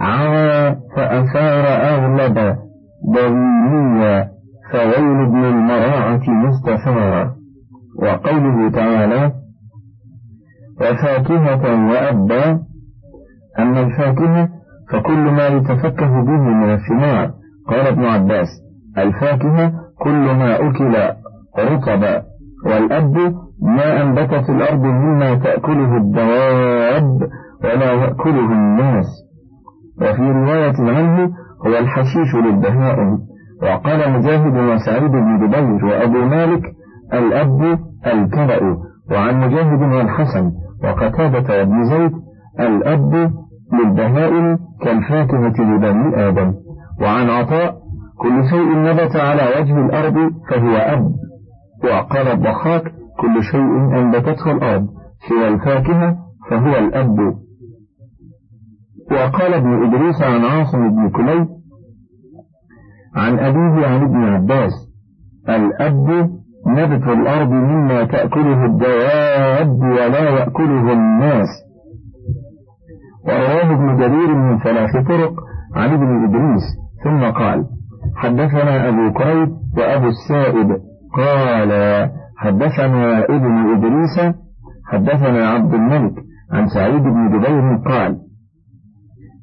عوى 0.00 0.76
فأثار 0.96 1.64
أغلب 1.66 2.56
ضوينيا 3.14 4.28
فويل 4.72 5.26
ابن 5.26 5.44
المراعة 5.44 6.30
مستثارا 6.30 7.34
وقوله 8.02 8.70
تعالى 8.70 9.32
وفاكهة 10.80 11.88
وأبا. 11.90 12.60
أما 13.58 13.80
الفاكهة 13.80 14.48
فكل 14.92 15.30
ما 15.30 15.46
يتفكه 15.46 16.22
به 16.24 16.38
من 16.40 16.72
الثمار 16.74 17.30
قال 17.68 17.86
ابن 17.86 18.04
عباس 18.04 18.46
الفاكهة 18.98 19.72
كل 20.00 20.24
ما 20.36 20.56
أكل 20.68 20.94
رطبا 21.58 22.22
والأب 22.66 23.16
ما 23.62 24.02
أنبت 24.02 24.34
في 24.34 24.52
الأرض 24.52 24.80
مما 24.84 25.34
تأكله 25.34 25.96
الدواب 25.96 27.18
ولا 27.64 27.92
يأكله 27.92 28.52
الناس. 28.52 29.06
وفي 30.00 30.22
رواية 30.22 30.74
عنه 30.78 31.30
هو 31.66 31.78
الحشيش 31.78 32.34
للبهائم 32.34 33.18
وقال 33.62 34.12
مجاهد 34.12 34.56
وسعيد 34.56 35.10
بن 35.10 35.38
جبير 35.46 35.84
وأبو 35.84 36.18
مالك 36.24 36.62
الأب 37.12 37.78
الكلأ 38.06 38.76
وعن 39.10 39.40
مجاهد 39.40 39.80
والحسن 39.82 40.52
وقتادة 40.84 41.58
وابن 41.58 41.84
زيد 41.84 42.12
الأب 42.60 43.30
للبهائم 43.72 44.58
كالفاكهة 44.82 45.54
لبني 45.58 46.28
آدم. 46.28 46.54
وعن 47.00 47.30
عطاء 47.30 47.74
كل 48.18 48.44
شيء 48.50 48.78
نبت 48.78 49.16
على 49.16 49.42
وجه 49.60 49.86
الأرض 49.86 50.32
فهو 50.50 50.76
أب. 50.76 51.12
وقال 51.84 52.28
الضحاك 52.28 52.82
كل 53.20 53.42
شيء 53.42 53.98
أنبتته 53.98 54.50
الأرض 54.50 54.86
سوى 55.28 55.48
الفاكهة 55.48 56.16
فهو 56.50 56.78
الأب. 56.78 57.18
وقال 59.10 59.54
ابن 59.54 59.84
إدريس 59.84 60.22
عن 60.22 60.44
عاصم 60.44 60.88
بن 60.90 61.10
كليب 61.10 61.46
عن 63.16 63.38
أبيه 63.38 63.86
عن 63.86 64.02
ابن 64.02 64.24
عباس 64.24 64.72
الأب 65.48 66.30
نبت 66.66 67.08
الأرض 67.08 67.50
مما 67.50 68.04
تأكله 68.04 68.64
الدواب 68.64 69.78
ولا 69.78 70.30
يأكله 70.30 70.92
الناس. 70.92 71.63
ورواه 73.28 73.72
ابن 73.72 73.96
جرير 73.96 74.34
من 74.34 74.58
ثلاث 74.58 75.06
طرق 75.08 75.34
عن 75.74 75.92
ابن 75.92 76.24
إدريس 76.24 76.62
ثم 77.04 77.30
قال 77.30 77.64
حدثنا 78.16 78.88
أبو 78.88 79.12
كريب 79.12 79.48
وأبو 79.78 80.08
السائب. 80.08 80.76
قال 81.16 81.70
حدثنا 82.36 83.24
ابن 83.24 83.72
إدريس 83.74 84.34
حدثنا 84.86 85.48
عبد 85.48 85.74
الملك 85.74 86.12
عن 86.52 86.68
سعيد 86.68 87.02
بن 87.02 87.28
جبير 87.28 87.76
قال 87.76 88.18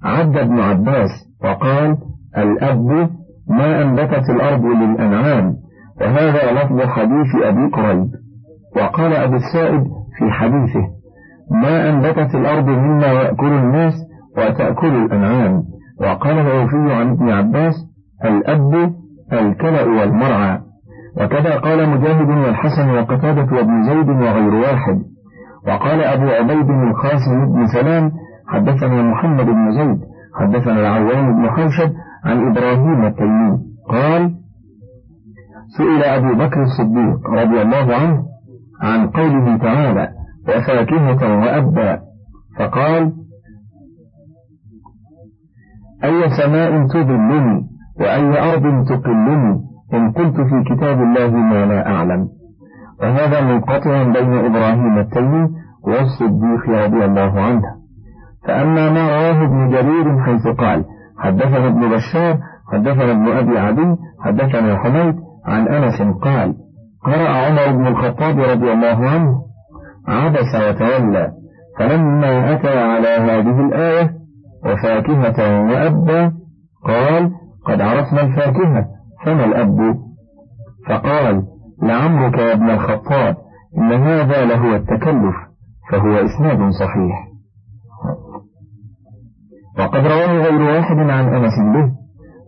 عد 0.04 0.38
ابن 0.38 0.60
عباس 0.60 1.10
وقال 1.44 1.98
الأب 2.38 3.10
ما 3.50 3.82
أنبتت 3.82 4.30
الأرض 4.30 4.66
للأنعام 4.66 5.56
وهذا 6.02 6.52
لفظ 6.52 6.82
حديث 6.82 7.36
أبي 7.44 7.70
كريب. 7.70 8.08
وقال 8.76 9.14
أبو 9.14 9.36
السائب 9.36 9.84
في 10.18 10.32
حديثه 10.32 10.88
ما 11.52 11.90
أنبتت 11.90 12.36
الأرض 12.36 12.70
مما 12.70 13.08
يأكل 13.08 13.54
الناس 13.54 13.94
وتأكل 14.38 14.96
الأنعام. 15.06 15.64
وقال 16.02 16.40
العوفي 16.40 16.94
عن 16.94 17.10
ابن 17.10 17.30
عباس 17.30 17.74
الأب 18.26 18.94
الكلأ 19.34 19.84
والمرعى. 19.84 20.60
وكذا 21.18 21.56
قال 21.60 21.90
مجاهد 21.90 22.30
والحسن 22.30 22.90
وقتادة 22.90 23.56
وابن 23.56 23.84
زيد 23.84 24.10
وغير 24.10 24.54
واحد. 24.56 25.02
وقال 25.68 26.04
أبو 26.04 26.28
عبيد 26.28 26.70
القاسم 26.70 27.54
بن 27.54 27.68
سلام 27.68 28.12
حدثنا 28.48 29.02
محمد 29.02 29.46
بن 29.46 29.72
زيد 29.72 30.00
حدثنا 30.40 30.80
العوام 30.80 31.36
بن 31.36 31.50
حوشب 31.50 31.92
عن 32.26 32.48
إبراهيم 32.52 33.06
التيمي. 33.06 33.58
قال 33.90 34.32
سئل 35.78 36.04
أبو 36.04 36.34
بكر 36.34 36.62
الصديق 36.64 37.30
رضي 37.30 37.62
الله 37.62 37.96
عنه 37.96 38.24
عن 38.82 39.08
قوله 39.08 39.58
تعالى 39.58 40.21
وفاكهة 40.48 41.40
وأبا. 41.40 42.00
فقال 42.58 43.14
أي 46.04 46.30
سماء 46.30 46.88
تظلني 46.88 47.68
وأي 48.00 48.52
أرض 48.52 48.86
تقلني 48.88 49.62
إن 49.94 50.12
قلت 50.12 50.36
في 50.36 50.76
كتاب 50.76 51.02
الله 51.02 51.30
ما 51.30 51.66
لا 51.66 51.88
أعلم. 51.92 52.28
وهذا 53.02 53.42
منقطع 53.42 54.04
بين 54.04 54.34
إبراهيم 54.34 54.98
التيمي 54.98 55.50
والصديق 55.84 56.70
رضي 56.70 57.06
الله 57.06 57.42
عنه. 57.42 57.62
فأما 58.48 58.90
ما 58.90 59.08
رواه 59.08 59.44
ابن 59.44 59.70
جرير 59.70 60.20
حيث 60.24 60.48
قال 60.48 60.86
حدثنا 61.18 61.68
ابن 61.68 61.90
بشار 61.90 62.38
حدثنا 62.72 63.12
ابن 63.12 63.28
أبي 63.28 63.60
عدي 63.60 63.96
حدثنا 64.20 64.78
حميد 64.78 65.16
عن 65.46 65.68
أنس 65.68 66.02
قال 66.02 66.56
قرأ 67.04 67.30
عمر 67.30 67.72
بن 67.72 67.88
الخطاب 67.88 68.40
رضي 68.40 68.72
الله 68.72 69.10
عنه 69.10 69.42
عبس 70.08 70.56
وتولى 70.56 71.32
فلما 71.80 72.54
أتى 72.54 72.80
على 72.80 73.08
هذه 73.08 73.60
الآية 73.68 74.12
وفاكهة 74.66 75.62
وأبا 75.68 76.34
قال 76.86 77.32
قد 77.66 77.82
عرفنا 77.82 78.22
الفاكهة 78.22 78.86
فما 79.26 79.46
الأب؟ 79.46 79.96
فقال 80.88 81.44
لعمرك 81.84 82.38
يا 82.38 82.54
ابن 82.54 82.70
الخطاب 82.70 83.36
إن 83.78 83.92
هذا 83.92 84.46
لهو 84.46 84.76
التكلف 84.76 85.36
فهو 85.92 86.14
إسناد 86.16 86.70
صحيح. 86.70 87.28
وقد 89.80 90.08
رواه 90.08 90.38
غير 90.44 90.62
واحد 90.62 90.98
عن 90.98 91.34
أنس 91.34 91.54
به 91.74 91.92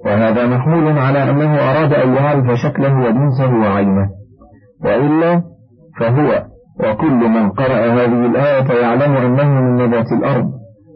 وهذا 0.05 0.47
محمول 0.47 0.99
على 0.99 1.29
أنه 1.29 1.71
أراد 1.71 1.93
أن 1.93 2.13
يعرف 2.13 2.59
شكله 2.59 2.99
وجنسه 2.99 3.55
وعينه 3.55 4.09
وإلا 4.83 5.43
فهو 5.99 6.52
وكل 6.79 7.29
من 7.29 7.49
قرأ 7.49 7.85
هذه 7.93 8.25
الآية 8.25 8.81
يعلم 8.81 9.15
أنه 9.15 9.61
من 9.61 9.75
نبات 9.75 10.11
الأرض. 10.11 10.51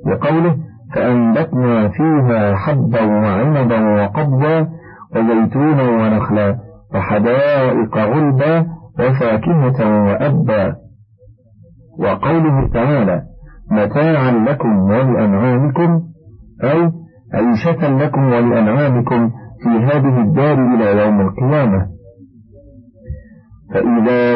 بقوله 0.05 0.57
فأنبتنا 0.95 1.89
فيها 1.89 2.55
حبا 2.55 3.01
وعنبا 3.05 4.03
وقضبا 4.03 4.67
وزيتونا 5.15 5.83
ونخلا 5.83 6.55
وحدائق 6.95 7.97
غلبا 7.97 8.65
وفاكهة 8.99 10.05
وأبا. 10.05 10.75
وقوله 11.99 12.67
تعالى 12.73 13.21
متاعا 13.71 14.31
لكم 14.31 14.77
ولأنعامكم 14.79 16.01
أي 16.63 16.91
عيشة 17.33 17.97
لكم 17.97 18.23
ولأنعامكم 18.23 19.29
في 19.63 19.69
هذه 19.69 20.21
الدار 20.21 20.53
إلى 20.53 21.01
يوم 21.01 21.21
القيامة. 21.21 21.87
فإذا 23.73 24.35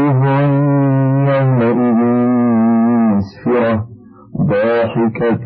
ضاحكة 4.81 5.45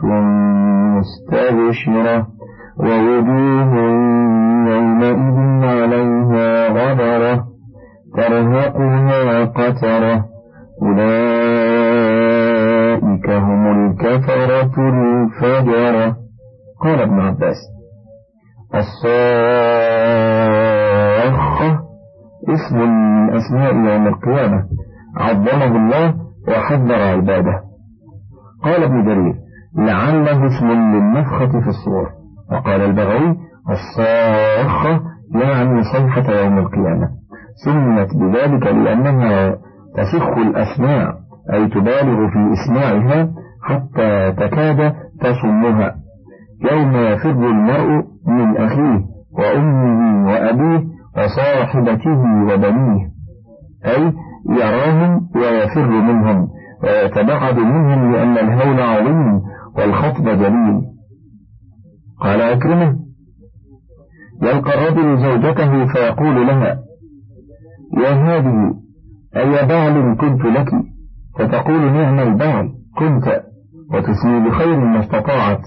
مستبشرة 0.96 2.28
ووجوه 2.80 3.72
يومئذ 4.70 5.38
عليها 5.66 6.48
غبرة 6.70 7.36
ترهقها 8.16 9.46
قترة. 9.46 10.26
أولئك 10.82 11.18
هم 13.30 13.64
الكفرة 13.68 14.76
الفجرة. 14.90 16.08
قال 16.82 17.02
ابن 17.02 17.20
عباس 17.20 17.56
الصاخة 18.76 19.16
اسم 22.50 22.78
من 22.78 23.36
أسماء 23.36 23.74
يوم 23.74 24.08
القيامة. 24.08 24.64
عظمه 25.18 25.76
الله 25.76 26.14
وحذر 26.48 27.02
عباده. 27.02 27.65
قال 28.66 28.84
ابن 28.84 29.04
جرير 29.06 29.36
لعله 29.78 30.48
اسم 30.48 30.68
للنفخة 30.68 31.48
في 31.62 31.68
الصور. 31.68 32.10
وقال 32.52 32.82
البغوي 32.82 33.38
الصاخة 33.70 35.02
يعني 35.36 35.84
صيحة 35.84 36.32
يوم 36.32 36.58
القيامة. 36.58 37.10
سمت 37.66 38.16
بذلك 38.16 38.68
لأنها 38.68 39.56
تسخ 39.98 40.28
الأسماع 40.28 41.14
أي 41.54 41.68
تبالغ 41.68 42.28
في 42.28 42.54
إسماعها 42.54 43.30
حتى 43.64 44.32
تكاد 44.32 44.94
تصمها 45.22 45.96
يوم 46.72 46.96
يفر 46.96 47.30
المرء 47.30 48.04
من 48.28 48.58
أخيه 48.58 49.02
وأمه 49.38 50.28
وأبيه 50.28 50.84
وصاحبته 51.18 52.20
وبنيه 52.54 53.06
أي 53.86 54.14
يراهم 54.50 55.30
ويفر 55.36 55.88
منهم. 55.88 56.48
ويتبعد 56.86 57.58
منهم 57.58 58.12
لأن 58.12 58.38
الهول 58.38 58.80
عظيم 58.80 59.42
والخطب 59.78 60.24
جليل. 60.24 60.82
قال 62.22 62.42
أكرمه 62.42 62.96
يلقى 64.42 64.74
الرجل 64.74 65.18
زوجته 65.18 65.86
فيقول 65.86 66.48
لها 66.48 66.80
يا 67.98 68.10
هذه 68.10 68.74
أي 69.36 69.68
بعل 69.68 70.16
كنت 70.16 70.46
لك؟ 70.46 70.70
فتقول 71.40 71.82
نعم 71.94 72.20
البعل 72.20 72.70
كنت. 72.98 73.42
وتسمي 73.94 74.50
بخير 74.50 74.80
ما 74.80 75.00
استطاعت 75.00 75.62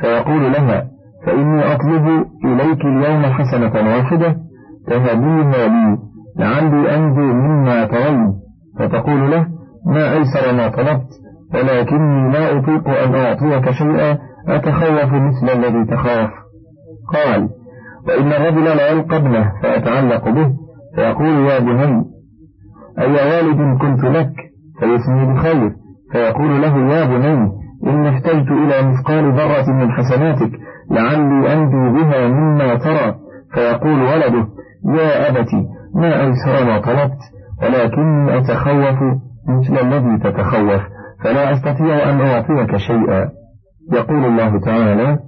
فيقول 0.00 0.52
لها 0.52 0.88
فإني 1.26 1.74
أطلب 1.74 2.26
إليك 2.44 2.80
اليوم 2.84 3.22
حسنة 3.22 3.72
واحدة 3.74 4.36
تهديها 4.86 5.68
لي 5.68 5.98
لعلي 6.36 6.94
أنجو 6.96 7.20
مما 7.34 7.84
ترين. 7.84 8.34
فتقول 8.78 9.30
له 9.30 9.55
ما 9.86 10.12
أيسر 10.12 10.52
ما 10.52 10.68
طلبت 10.68 11.08
ولكني 11.54 12.32
لا 12.32 12.58
أطيق 12.58 12.88
أن 12.88 13.14
أعطيك 13.14 13.70
شيئا 13.70 14.18
أتخوف 14.48 15.12
مثل 15.12 15.48
الذي 15.52 15.84
تخاف. 15.84 16.30
قال 17.12 17.48
وإن 18.08 18.32
الرجل 18.32 18.64
لا 18.64 18.90
يلقى 18.90 19.16
ابنه 19.16 19.52
فيتعلق 19.62 20.28
به 20.28 20.52
فيقول 20.96 21.46
يا 21.46 21.58
بني 21.58 22.04
أي 22.98 23.12
والد 23.12 23.80
كنت 23.80 24.04
لك؟ 24.04 24.32
فيسمي 24.80 25.34
بخير 25.34 25.70
فيقول 26.12 26.62
له 26.62 26.94
يا 26.94 27.04
بني 27.04 27.50
إن 27.86 28.06
احتجت 28.06 28.50
إلى 28.50 28.88
مثقال 28.88 29.32
ذرة 29.32 29.72
من 29.72 29.92
حسناتك 29.92 30.50
لعلي 30.90 31.52
أنجو 31.52 31.92
بها 31.92 32.28
مما 32.28 32.74
ترى. 32.74 33.14
فيقول 33.54 34.02
ولده 34.02 34.46
يا 34.94 35.28
أبتي 35.28 35.66
ما 35.94 36.20
أيسر 36.20 36.64
ما 36.64 36.78
طلبت 36.80 37.18
ولكني 37.62 38.38
أتخوف 38.38 38.98
مثل 39.48 39.86
الذي 39.86 40.18
تتخوف 40.18 40.82
فلا 41.24 41.52
أستطيع 41.52 42.10
أن 42.10 42.20
أعطيك 42.20 42.76
شيئا. 42.76 43.30
يقول 43.92 44.24
الله 44.24 44.60
تعالى 44.60 45.18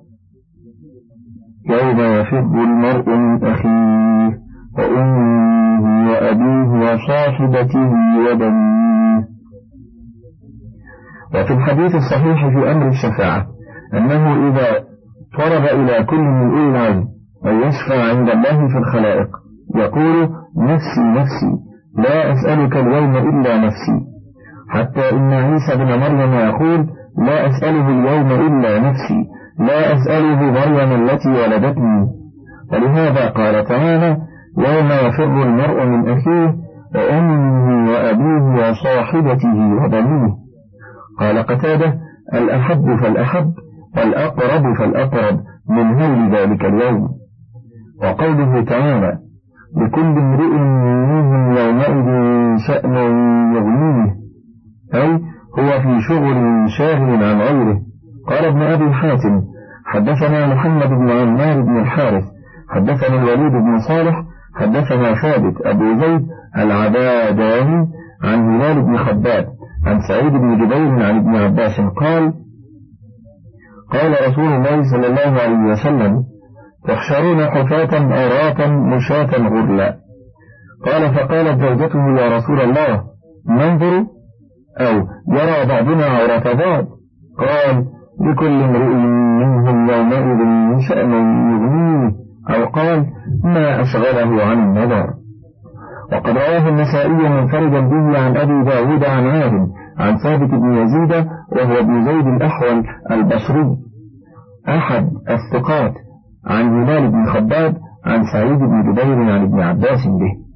يوم 1.71 2.01
يفر 2.01 2.39
المرء 2.39 3.09
من 3.11 3.47
أخيه 3.47 4.39
وأمه 4.79 6.11
وأبيه 6.11 6.93
وصاحبته 6.93 7.91
وبنيه. 8.31 9.29
وفي 11.35 11.53
الحديث 11.53 11.95
الصحيح 11.95 12.49
في 12.49 12.73
أمر 12.73 12.89
الشفاعة 12.89 13.47
أنه 13.95 14.49
إذا 14.49 14.85
طلب 15.39 15.65
إلى 15.65 16.05
كل 16.05 16.21
من 16.21 16.71
العلم 16.71 17.09
أن 17.47 17.63
يشفع 17.63 18.09
عند 18.09 18.29
الله 18.29 18.69
في 18.69 18.79
الخلائق 18.79 19.29
يقول 19.77 20.29
نفسي 20.57 21.01
نفسي. 21.01 21.68
لا 21.99 22.33
أسألك 22.33 22.77
اليوم 22.77 23.17
إلا 23.17 23.57
نفسي. 23.57 23.99
حتى 24.71 25.11
إن 25.13 25.33
عيسى 25.33 25.77
بن 25.77 25.99
مريم 25.99 26.33
يقول 26.33 26.87
لا 27.19 27.47
أسأله 27.47 27.89
اليوم 27.89 28.33
إلا 28.33 28.79
نفسي. 28.79 29.25
لا 29.59 29.95
أسأله 29.95 30.43
مريم 30.43 31.03
التي 31.03 31.29
ولدتني. 31.29 32.07
ولهذا 32.73 33.29
قال 33.29 33.65
تعالى 33.65 34.17
يوم 34.59 34.87
يفر 34.87 35.43
المرء 35.43 35.87
من 35.87 36.09
أخيه 36.09 36.55
وأمه 36.95 37.91
وأبيه 37.91 38.69
وصاحبته 38.69 39.85
وبنيه. 39.85 40.35
قال 41.19 41.39
قتادة 41.39 41.95
الأحب 42.35 42.97
فالأحب 43.03 43.53
والأقرب 43.97 44.77
فالأقرب 44.79 45.41
من 45.71 46.03
هول 46.03 46.37
ذلك 46.37 46.65
اليوم. 46.65 47.09
وقوله 48.03 48.65
تعالى 48.65 49.19
لكل 49.77 50.01
امرئ 50.01 50.59
منهم 50.59 51.53
يومئذ 51.57 52.07
شأن 52.67 52.95
يغنيه. 53.55 54.15
أي 54.95 55.21
هو 55.59 55.81
في 55.81 56.01
شغل 56.09 56.71
شاغل 56.79 57.25
عن 57.25 57.41
غيره. 57.41 57.81
قال 58.29 58.45
ابن 58.45 58.63
أبي 58.63 58.93
حاتم 58.93 59.43
حدثنا 59.87 60.55
محمد 60.55 60.89
بن 60.89 61.11
عمار 61.11 61.61
بن 61.63 61.79
الحارث 61.79 62.25
حدثنا 62.71 63.23
الوليد 63.23 63.53
بن 63.53 63.79
صالح 63.89 64.23
حدثنا 64.55 65.15
ثابت 65.23 65.61
أبو 65.67 66.01
زيد 66.01 66.27
العباداني 66.57 67.87
عن 68.23 68.55
هلال 68.55 68.83
بن 68.83 68.97
خباب 68.97 69.47
عن 69.87 70.01
سعيد 70.09 70.33
بن 70.33 70.57
جبير 70.65 71.05
عن 71.05 71.17
ابن 71.17 71.37
عباس 71.37 71.81
قال 71.81 72.33
قال 73.93 74.13
رسول 74.29 74.45
الله 74.45 74.83
صلى 74.91 75.07
الله 75.07 75.41
عليه 75.43 75.73
وسلم 75.73 76.25
تحشرون 76.89 77.45
حفاة 77.45 77.93
عراة 77.95 78.67
مشاة 78.67 79.49
غرلا. 79.49 79.97
قال 80.87 81.15
فقالت 81.15 81.61
زوجته 81.61 82.21
يا 82.21 82.37
رسول 82.37 82.61
الله 82.61 83.03
ننظر؟ 83.49 84.05
أو 84.81 84.95
يرى 85.29 85.67
بعضنا 85.69 86.05
عورة 86.05 86.53
بعض. 86.53 86.85
قال 87.39 87.85
لكل 88.21 88.63
امرئ 88.63 88.95
منهم 89.41 89.91
يومئذ 89.91 90.81
شأن 90.89 91.11
يغنيه. 91.53 92.13
أو 92.51 92.65
قال 92.65 93.07
ما 93.45 93.81
أشغله 93.81 94.45
عن 94.45 94.59
النظر. 94.59 95.07
وقد 96.13 96.39
رواه 96.39 96.69
النسائي 96.69 97.29
منفردا 97.29 97.81
به 97.81 98.19
عن 98.19 98.37
أبي 98.37 98.71
داود 98.71 99.05
عن 99.05 99.27
عارم 99.27 99.69
عن 99.99 100.17
ثابت 100.19 100.51
بن 100.51 100.73
يزيد 100.73 101.27
وهو 101.53 101.79
ابن 101.79 102.05
زيد 102.05 102.27
الأحول 102.27 102.85
البصري. 103.11 103.77
أحد 104.69 105.11
الثقات. 105.31 105.95
عن 106.49 106.83
هلال 106.83 107.11
بن 107.11 107.27
خباب 107.27 107.77
عن 108.07 108.25
سعيد 108.33 108.59
بن 108.59 108.93
جبير 108.93 109.33
عن 109.33 109.43
ابن 109.43 109.61
عباس 109.61 110.07
به. 110.07 110.49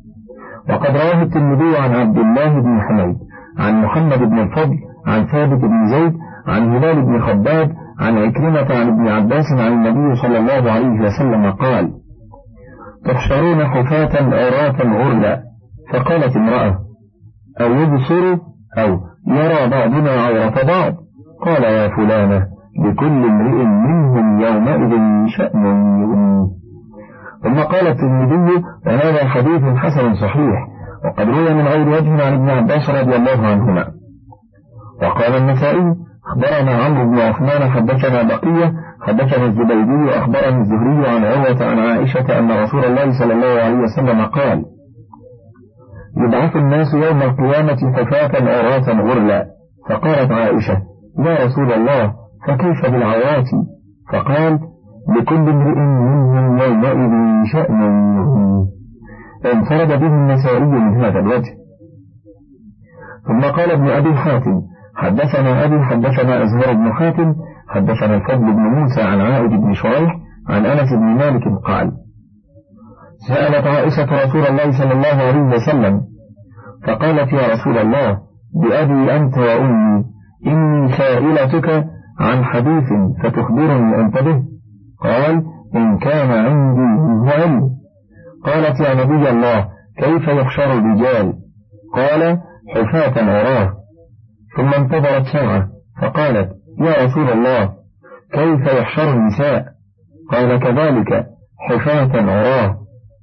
وقد 0.69 0.97
رواه 0.97 1.23
الترمذي 1.23 1.77
عن 1.77 1.95
عبد 1.95 2.19
الله 2.19 2.61
بن 2.61 2.81
حميد 2.81 3.17
عن 3.59 3.83
محمد 3.83 4.19
بن 4.19 4.39
الفضل 4.39 4.77
عن 5.07 5.27
ثابت 5.27 5.61
بن 5.61 5.87
زيد 5.87 6.13
عن 6.47 6.77
هلال 6.77 7.03
بن 7.03 7.21
خباب 7.21 7.73
عن 8.01 8.19
عكرمة 8.19 8.75
عن 8.75 8.89
ابن 8.89 9.09
عباس 9.09 9.45
عن 9.53 9.73
النبي 9.73 10.17
صلى 10.17 10.39
الله 10.39 10.73
عليه 10.73 11.01
وسلم 11.01 11.51
قال 11.51 11.93
تحشرون 13.05 13.67
حفاة 13.67 14.23
عراة 14.23 14.83
غرلا 14.83 15.43
فقالت 15.93 16.37
امرأة 16.37 16.79
أو 17.61 17.75
يبصر 17.75 18.37
أو 18.79 19.01
يرى 19.27 19.69
بعضنا 19.71 20.11
عورة 20.11 20.63
بعض؟ 20.67 20.95
قال 21.45 21.63
يا 21.63 21.89
فلانة 21.89 22.47
لكل 22.79 23.25
امرئ 23.25 23.65
منهم 23.65 24.41
يومئذ 24.41 24.91
شأن 25.27 25.65
يغنيه 26.03 26.47
ثم 27.43 27.61
قال 27.61 27.87
الترمذي 27.87 28.65
وهذا 28.87 29.29
حديث 29.29 29.63
حسن 29.63 30.15
صحيح 30.15 30.69
وقد 31.05 31.29
روي 31.29 31.55
من 31.55 31.67
غير 31.67 31.89
وجه 31.89 32.27
عن 32.27 32.33
ابن 32.33 32.51
عباس 32.51 32.91
رضي 32.91 33.17
الله 33.17 33.47
عنهما. 33.47 33.85
وقال 35.03 35.37
النسائي 35.37 35.95
أخبرنا 36.27 36.85
عمرو 36.85 37.11
بن 37.11 37.19
عثمان 37.19 37.71
حدثنا 37.71 38.23
بقية 38.23 38.73
حدثنا 39.03 39.47
الزبيدي 39.47 40.05
وأخبرني 40.05 40.61
الزهري 40.61 41.09
عن 41.09 41.25
عروة 41.25 41.71
عن 41.71 41.79
عائشة 41.79 42.39
أن 42.39 42.51
رسول 42.63 42.85
الله 42.85 43.19
صلى 43.19 43.33
الله 43.33 43.63
عليه 43.63 43.79
وسلم 43.79 44.25
قال 44.27 44.65
يبعث 46.17 46.57
الناس 46.57 46.95
يوم 46.95 47.23
القيامة 47.23 47.93
حفاة 47.97 48.43
عراة 48.43 49.03
غرلا. 49.03 49.47
فقالت 49.89 50.33
عائشة 50.33 50.83
يا 51.19 51.45
رسول 51.45 51.73
الله 51.73 52.22
فكيف 52.47 52.87
بالعورات 52.93 53.49
فقال 54.13 54.59
لكل 55.17 55.49
امرئ 55.49 55.79
منهم 55.79 56.59
يومئذ 56.59 57.45
شأن 57.53 57.83
انفرد 59.55 60.01
به 60.01 60.07
النسائي 60.07 60.61
من 60.65 61.05
هذا 61.05 61.19
الوجه. 61.19 61.55
ثم 63.27 63.41
قال 63.41 63.71
ابن 63.71 63.89
أبي 63.89 64.15
حاتم 64.15 64.63
حدثنا 64.97 65.65
أبي 65.65 65.83
حدثنا 65.83 66.43
أزهر 66.43 66.73
بن 66.73 66.93
حاتم 66.93 67.35
حدثنا 67.69 68.15
الفضل 68.15 68.53
بن 68.53 68.61
موسى 68.63 69.03
عن 69.03 69.21
عائد 69.21 69.51
بن 69.51 69.75
شريح 69.75 70.17
عن 70.49 70.67
أنس 70.67 70.93
بن 70.93 71.05
مالك 71.05 71.43
قال 71.65 71.93
سألت 73.29 73.67
عائشة 73.67 74.25
رسول 74.25 74.47
الله 74.47 74.79
صلى 74.79 74.93
الله 74.93 75.23
عليه 75.23 75.57
وسلم 75.57 76.01
فقالت 76.87 77.33
يا 77.33 77.53
رسول 77.55 77.79
الله 77.79 78.19
بأبي 78.55 79.17
أنت 79.17 79.39
وأمي 79.39 80.05
إني 80.47 80.93
سائلتك 80.93 81.85
عن 82.21 82.45
حديث 82.45 82.85
فتخبرني 83.23 84.01
أنت 84.01 84.19
به. 84.19 84.43
قال 85.01 85.43
إن 85.75 85.99
كان 85.99 86.31
عندي 86.31 86.81
منه 86.81 87.31
علم. 87.33 87.71
قالت 88.45 88.81
يا 88.81 88.95
نبي 89.05 89.31
الله 89.31 89.69
كيف 89.99 90.29
يحشر 90.29 90.73
الرجال؟ 90.73 91.33
قال 91.95 92.39
حفاة 92.75 93.25
عراه 93.31 93.73
ثم 94.57 94.75
انتظرت 94.75 95.27
ساعة 95.33 95.69
فقالت 96.03 96.51
يا 96.81 97.05
رسول 97.05 97.31
الله 97.31 97.73
كيف 98.33 98.67
يحشر 98.67 99.15
النساء؟ 99.15 99.65
قال 100.31 100.59
كذلك 100.61 101.27
حفاة 101.69 102.23
عراه 102.23 102.77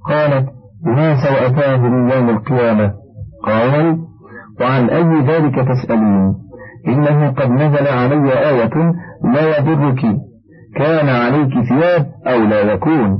قالت 0.09 0.49
ما 0.83 1.15
سوأتاه 1.23 1.77
من 1.77 2.09
يوم 2.09 2.29
القيامة؟ 2.29 2.93
قال 3.45 3.97
وعن 4.61 4.89
أي 4.89 5.21
ذلك 5.21 5.55
تسألين؟ 5.55 6.35
إنه 6.87 7.29
قد 7.31 7.49
نزل 7.51 7.87
علي 7.87 8.49
آية 8.49 8.93
لا 9.33 9.57
يضرك. 9.57 10.01
كان 10.75 11.09
عليك 11.09 11.53
ثياب 11.69 12.05
أو 12.27 12.39
لا 12.43 12.61
يكون. 12.73 13.19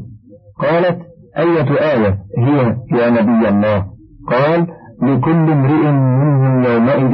قالت 0.59 0.99
أية 1.37 1.71
آية 1.93 2.17
هي 2.37 2.75
يا 2.91 3.09
نبي 3.09 3.49
الله؟ 3.49 3.85
قال 4.27 4.67
لكل 5.01 5.51
امرئ 5.51 5.91
منهم 5.91 6.63
يومئذ 6.63 7.11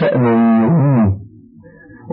شأن 0.00 0.24
يغنيه 0.62 1.12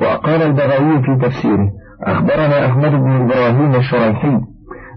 وقال 0.01 0.41
البغوي 0.41 1.01
في 1.03 1.15
تفسيره 1.21 1.69
أخبرنا 2.03 2.65
أحمد 2.65 2.91
بن 2.91 3.11
إبراهيم 3.11 3.75
الشريحي. 3.75 4.39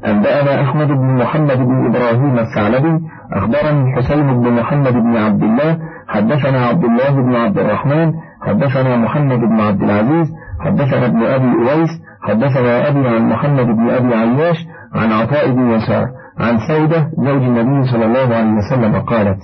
أنبأنا 0.07 0.63
أحمد 0.63 0.89
بن 0.89 1.17
محمد 1.17 1.59
بن 1.59 1.87
إبراهيم 1.87 2.39
الثعلبي 2.39 3.01
أخبرني 3.33 3.97
حسين 3.97 4.41
بن 4.41 4.53
محمد 4.53 4.93
بن 4.93 5.17
عبد 5.17 5.43
الله 5.43 5.79
حدثنا 6.09 6.67
عبد 6.67 6.85
الله 6.85 7.11
بن 7.11 7.35
عبد 7.37 7.59
الرحمن 7.59 8.13
حدثنا 8.41 8.97
محمد 8.97 9.39
بن 9.39 9.61
عبد 9.61 9.83
العزيز 9.83 10.29
حدثنا 10.61 11.07
ابن 11.07 11.23
أبي 11.23 11.73
أويس 11.73 11.91
حدثنا 12.23 12.89
أبي 12.89 13.09
عن 13.09 13.29
محمد 13.29 13.67
بن 13.67 13.91
أبي 13.91 14.15
عياش 14.15 14.57
عن 14.95 15.13
عطاء 15.13 15.51
بن 15.51 15.71
يسار 15.71 16.07
عن 16.39 16.59
سودة 16.69 17.11
زوج 17.17 17.43
النبي 17.43 17.91
صلى 17.93 18.05
الله 18.05 18.37
عليه 18.37 18.53
وسلم 18.53 19.01
قالت 19.01 19.41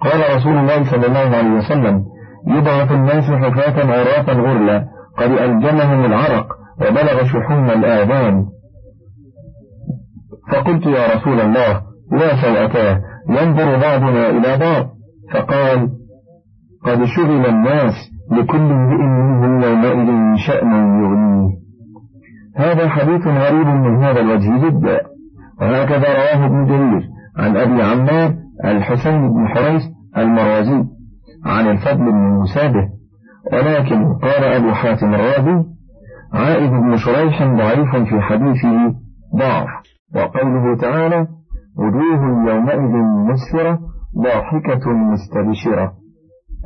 قال 0.00 0.36
رسول 0.36 0.56
الله 0.58 0.90
صلى 0.90 1.06
الله 1.06 1.36
عليه 1.36 1.50
وسلم 1.50 2.04
يبعث 2.46 2.92
الناس 2.92 3.24
حفاة 3.24 3.86
عراة 3.86 4.40
غرلا 4.40 4.84
قد 5.18 5.30
ألجمهم 5.30 6.04
العرق 6.04 6.46
وبلغ 6.80 7.24
شحوم 7.24 7.70
الآذان 7.70 8.44
فقلت 10.52 10.86
يا 10.86 11.14
رسول 11.16 11.40
الله 11.40 11.82
لا 12.12 12.42
سوءتاه 12.42 13.00
ينظر 13.28 13.76
بعضنا 13.76 14.30
إلى 14.30 14.58
بعض. 14.58 14.86
فقال 15.32 15.88
قد 16.84 17.04
شغل 17.04 17.46
الناس 17.46 17.94
لكل 18.30 18.56
امرئ 18.56 19.02
منهم 19.02 19.60
يومئذ 19.60 20.36
شأن 20.36 20.72
يغنيه. 21.02 21.52
هذا 22.56 22.88
حديث 22.88 23.26
غريب 23.26 23.66
من 23.66 24.04
هذا 24.04 24.20
الوجه 24.20 24.68
جدا. 24.68 25.00
وهكذا 25.60 26.08
رواه 26.08 26.46
ابن 26.46 26.66
جرير 26.66 27.08
عن 27.38 27.56
أبي 27.56 27.82
عمار 27.82 28.34
الحسين 28.64 29.32
بن 29.32 29.48
حريث 29.48 29.82
المروزي 30.16 30.84
عن 31.46 31.66
الفضل 31.68 32.12
بن 32.12 32.40
مسابه. 32.42 32.88
ولكن 33.52 34.14
قال 34.14 34.44
أبو 34.44 34.72
حاتم 34.72 35.14
الرازي 35.14 35.64
عائد 36.32 36.70
بن 36.70 36.96
شريح 36.96 37.42
ضعيف 37.42 37.96
في 38.08 38.20
حديثه 38.20 38.94
ضعف. 39.36 39.68
وقوله 40.16 40.76
تعالى 40.76 41.26
وجوه 41.78 42.52
يومئذ 42.52 42.92
مسفرة 43.30 43.78
ضاحكة 44.24 44.90
مستبشرة. 44.92 46.01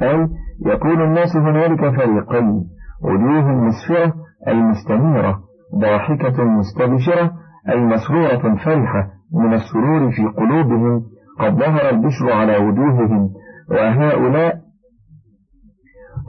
أي 0.02 0.28
يكون 0.66 1.02
الناس 1.02 1.37
هنالك 1.37 1.96
فريقين 1.96 2.64
وجوه 3.02 3.52
مسفرة 3.52 4.14
أي 4.48 4.54
مستنيرة 4.54 5.38
ضاحكة 5.80 6.44
مستبشرة 6.44 7.32
أي 7.68 7.80
مسرورة 7.80 8.56
فرحة 8.64 9.09
من 9.35 9.54
السرور 9.54 10.11
في 10.11 10.22
قلوبهم 10.37 11.02
قد 11.40 11.59
ظهر 11.59 11.90
البشر 11.90 12.32
على 12.32 12.56
وجوههم 12.56 13.30
وهؤلاء 13.70 14.56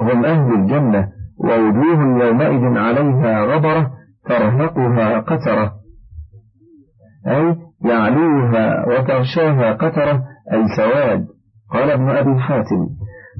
هم 0.01 0.25
أهل 0.25 0.53
الجنة 0.53 1.07
ووجوه 1.39 2.25
يومئذ 2.25 2.77
عليها 2.77 3.45
غبرة 3.45 3.91
ترهقها 4.25 5.19
قترة 5.19 5.73
أي 7.27 7.55
يعلوها 7.85 8.85
وتغشاها 8.87 9.73
قترة 9.73 10.23
أي 10.53 10.63
سواد. 10.77 11.27
قال 11.73 11.91
ابن 11.91 12.09
أبي 12.09 12.39
حاتم 12.39 12.87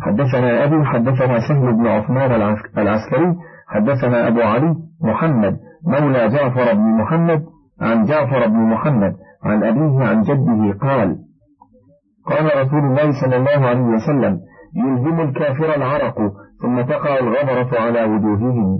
حدثنا 0.02 0.64
أبي 0.64 0.86
حدثنا 0.86 1.40
سهل 1.40 1.74
بن 1.74 1.88
عثمان 1.88 2.32
العسكري 2.78 3.36
حدثنا 3.68 4.28
أبو 4.28 4.42
علي 4.42 4.76
محمد 5.02 5.58
مولى 5.88 6.30
جعفر 6.30 6.74
بن 6.74 6.98
محمد 7.02 7.44
عن 7.82 8.06
جعفر 8.06 8.48
بن 8.48 8.60
محمد 8.60 9.14
عن 9.44 9.64
أبيه 9.64 10.06
عن 10.06 10.22
جده 10.22 10.78
قال 10.82 11.18
قال 12.26 12.66
رسول 12.66 12.80
الله 12.80 13.22
صلى 13.22 13.38
الله 13.38 13.68
عليه 13.68 13.82
وسلم 13.82 14.40
يلزم 14.76 15.22
الكافر 15.22 15.76
العرق 15.76 16.16
ثم 16.62 16.82
تقع 16.82 17.20
الغبرة 17.20 17.80
على 17.80 18.04
وجوههم. 18.04 18.80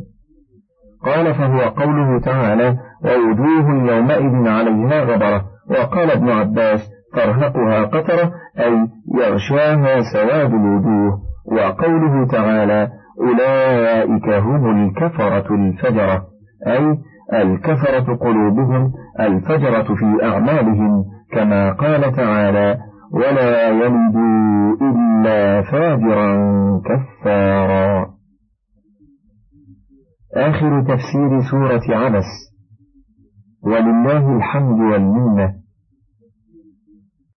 قال 1.06 1.36
فهو 1.36 1.60
قوله 1.60 2.20
تعالى 2.20 2.78
ووجوه 3.06 3.94
يومئذ 3.94 4.48
عليها 4.48 5.04
غبرة. 5.04 5.46
وقال 5.70 6.12
ابن 6.12 6.30
عباس 6.30 6.80
ترهقها 7.18 7.84
قترة 7.84 8.32
أي 8.60 8.88
يغشاها 9.16 10.02
سواد 10.14 10.54
الوجوه. 10.54 11.20
وقوله 11.52 12.28
تعالى 12.28 12.90
أولئك 13.22 14.30
هم 14.30 14.88
الكفرة 14.88 15.56
الفجرة. 15.56 16.26
أي 16.68 16.98
الكفرة 17.34 18.16
قلوبهم 18.16 18.94
الفجرة 19.20 19.96
في 19.96 20.24
أعمالهم 20.24 21.06
كما 21.32 21.74
قال 21.74 22.16
تعالى 22.16 22.78
ولا 23.14 23.70
يلدوا 23.70 24.76
إلا 24.82 25.62
فاجرا 25.62 26.38
كفارا. 26.86 28.08
آخر 30.36 30.82
تفسير 30.82 31.42
سورة 31.52 31.98
عبس 31.98 32.30
ولله 33.64 34.38
الحمد 34.38 34.80
والمنة 34.80 35.54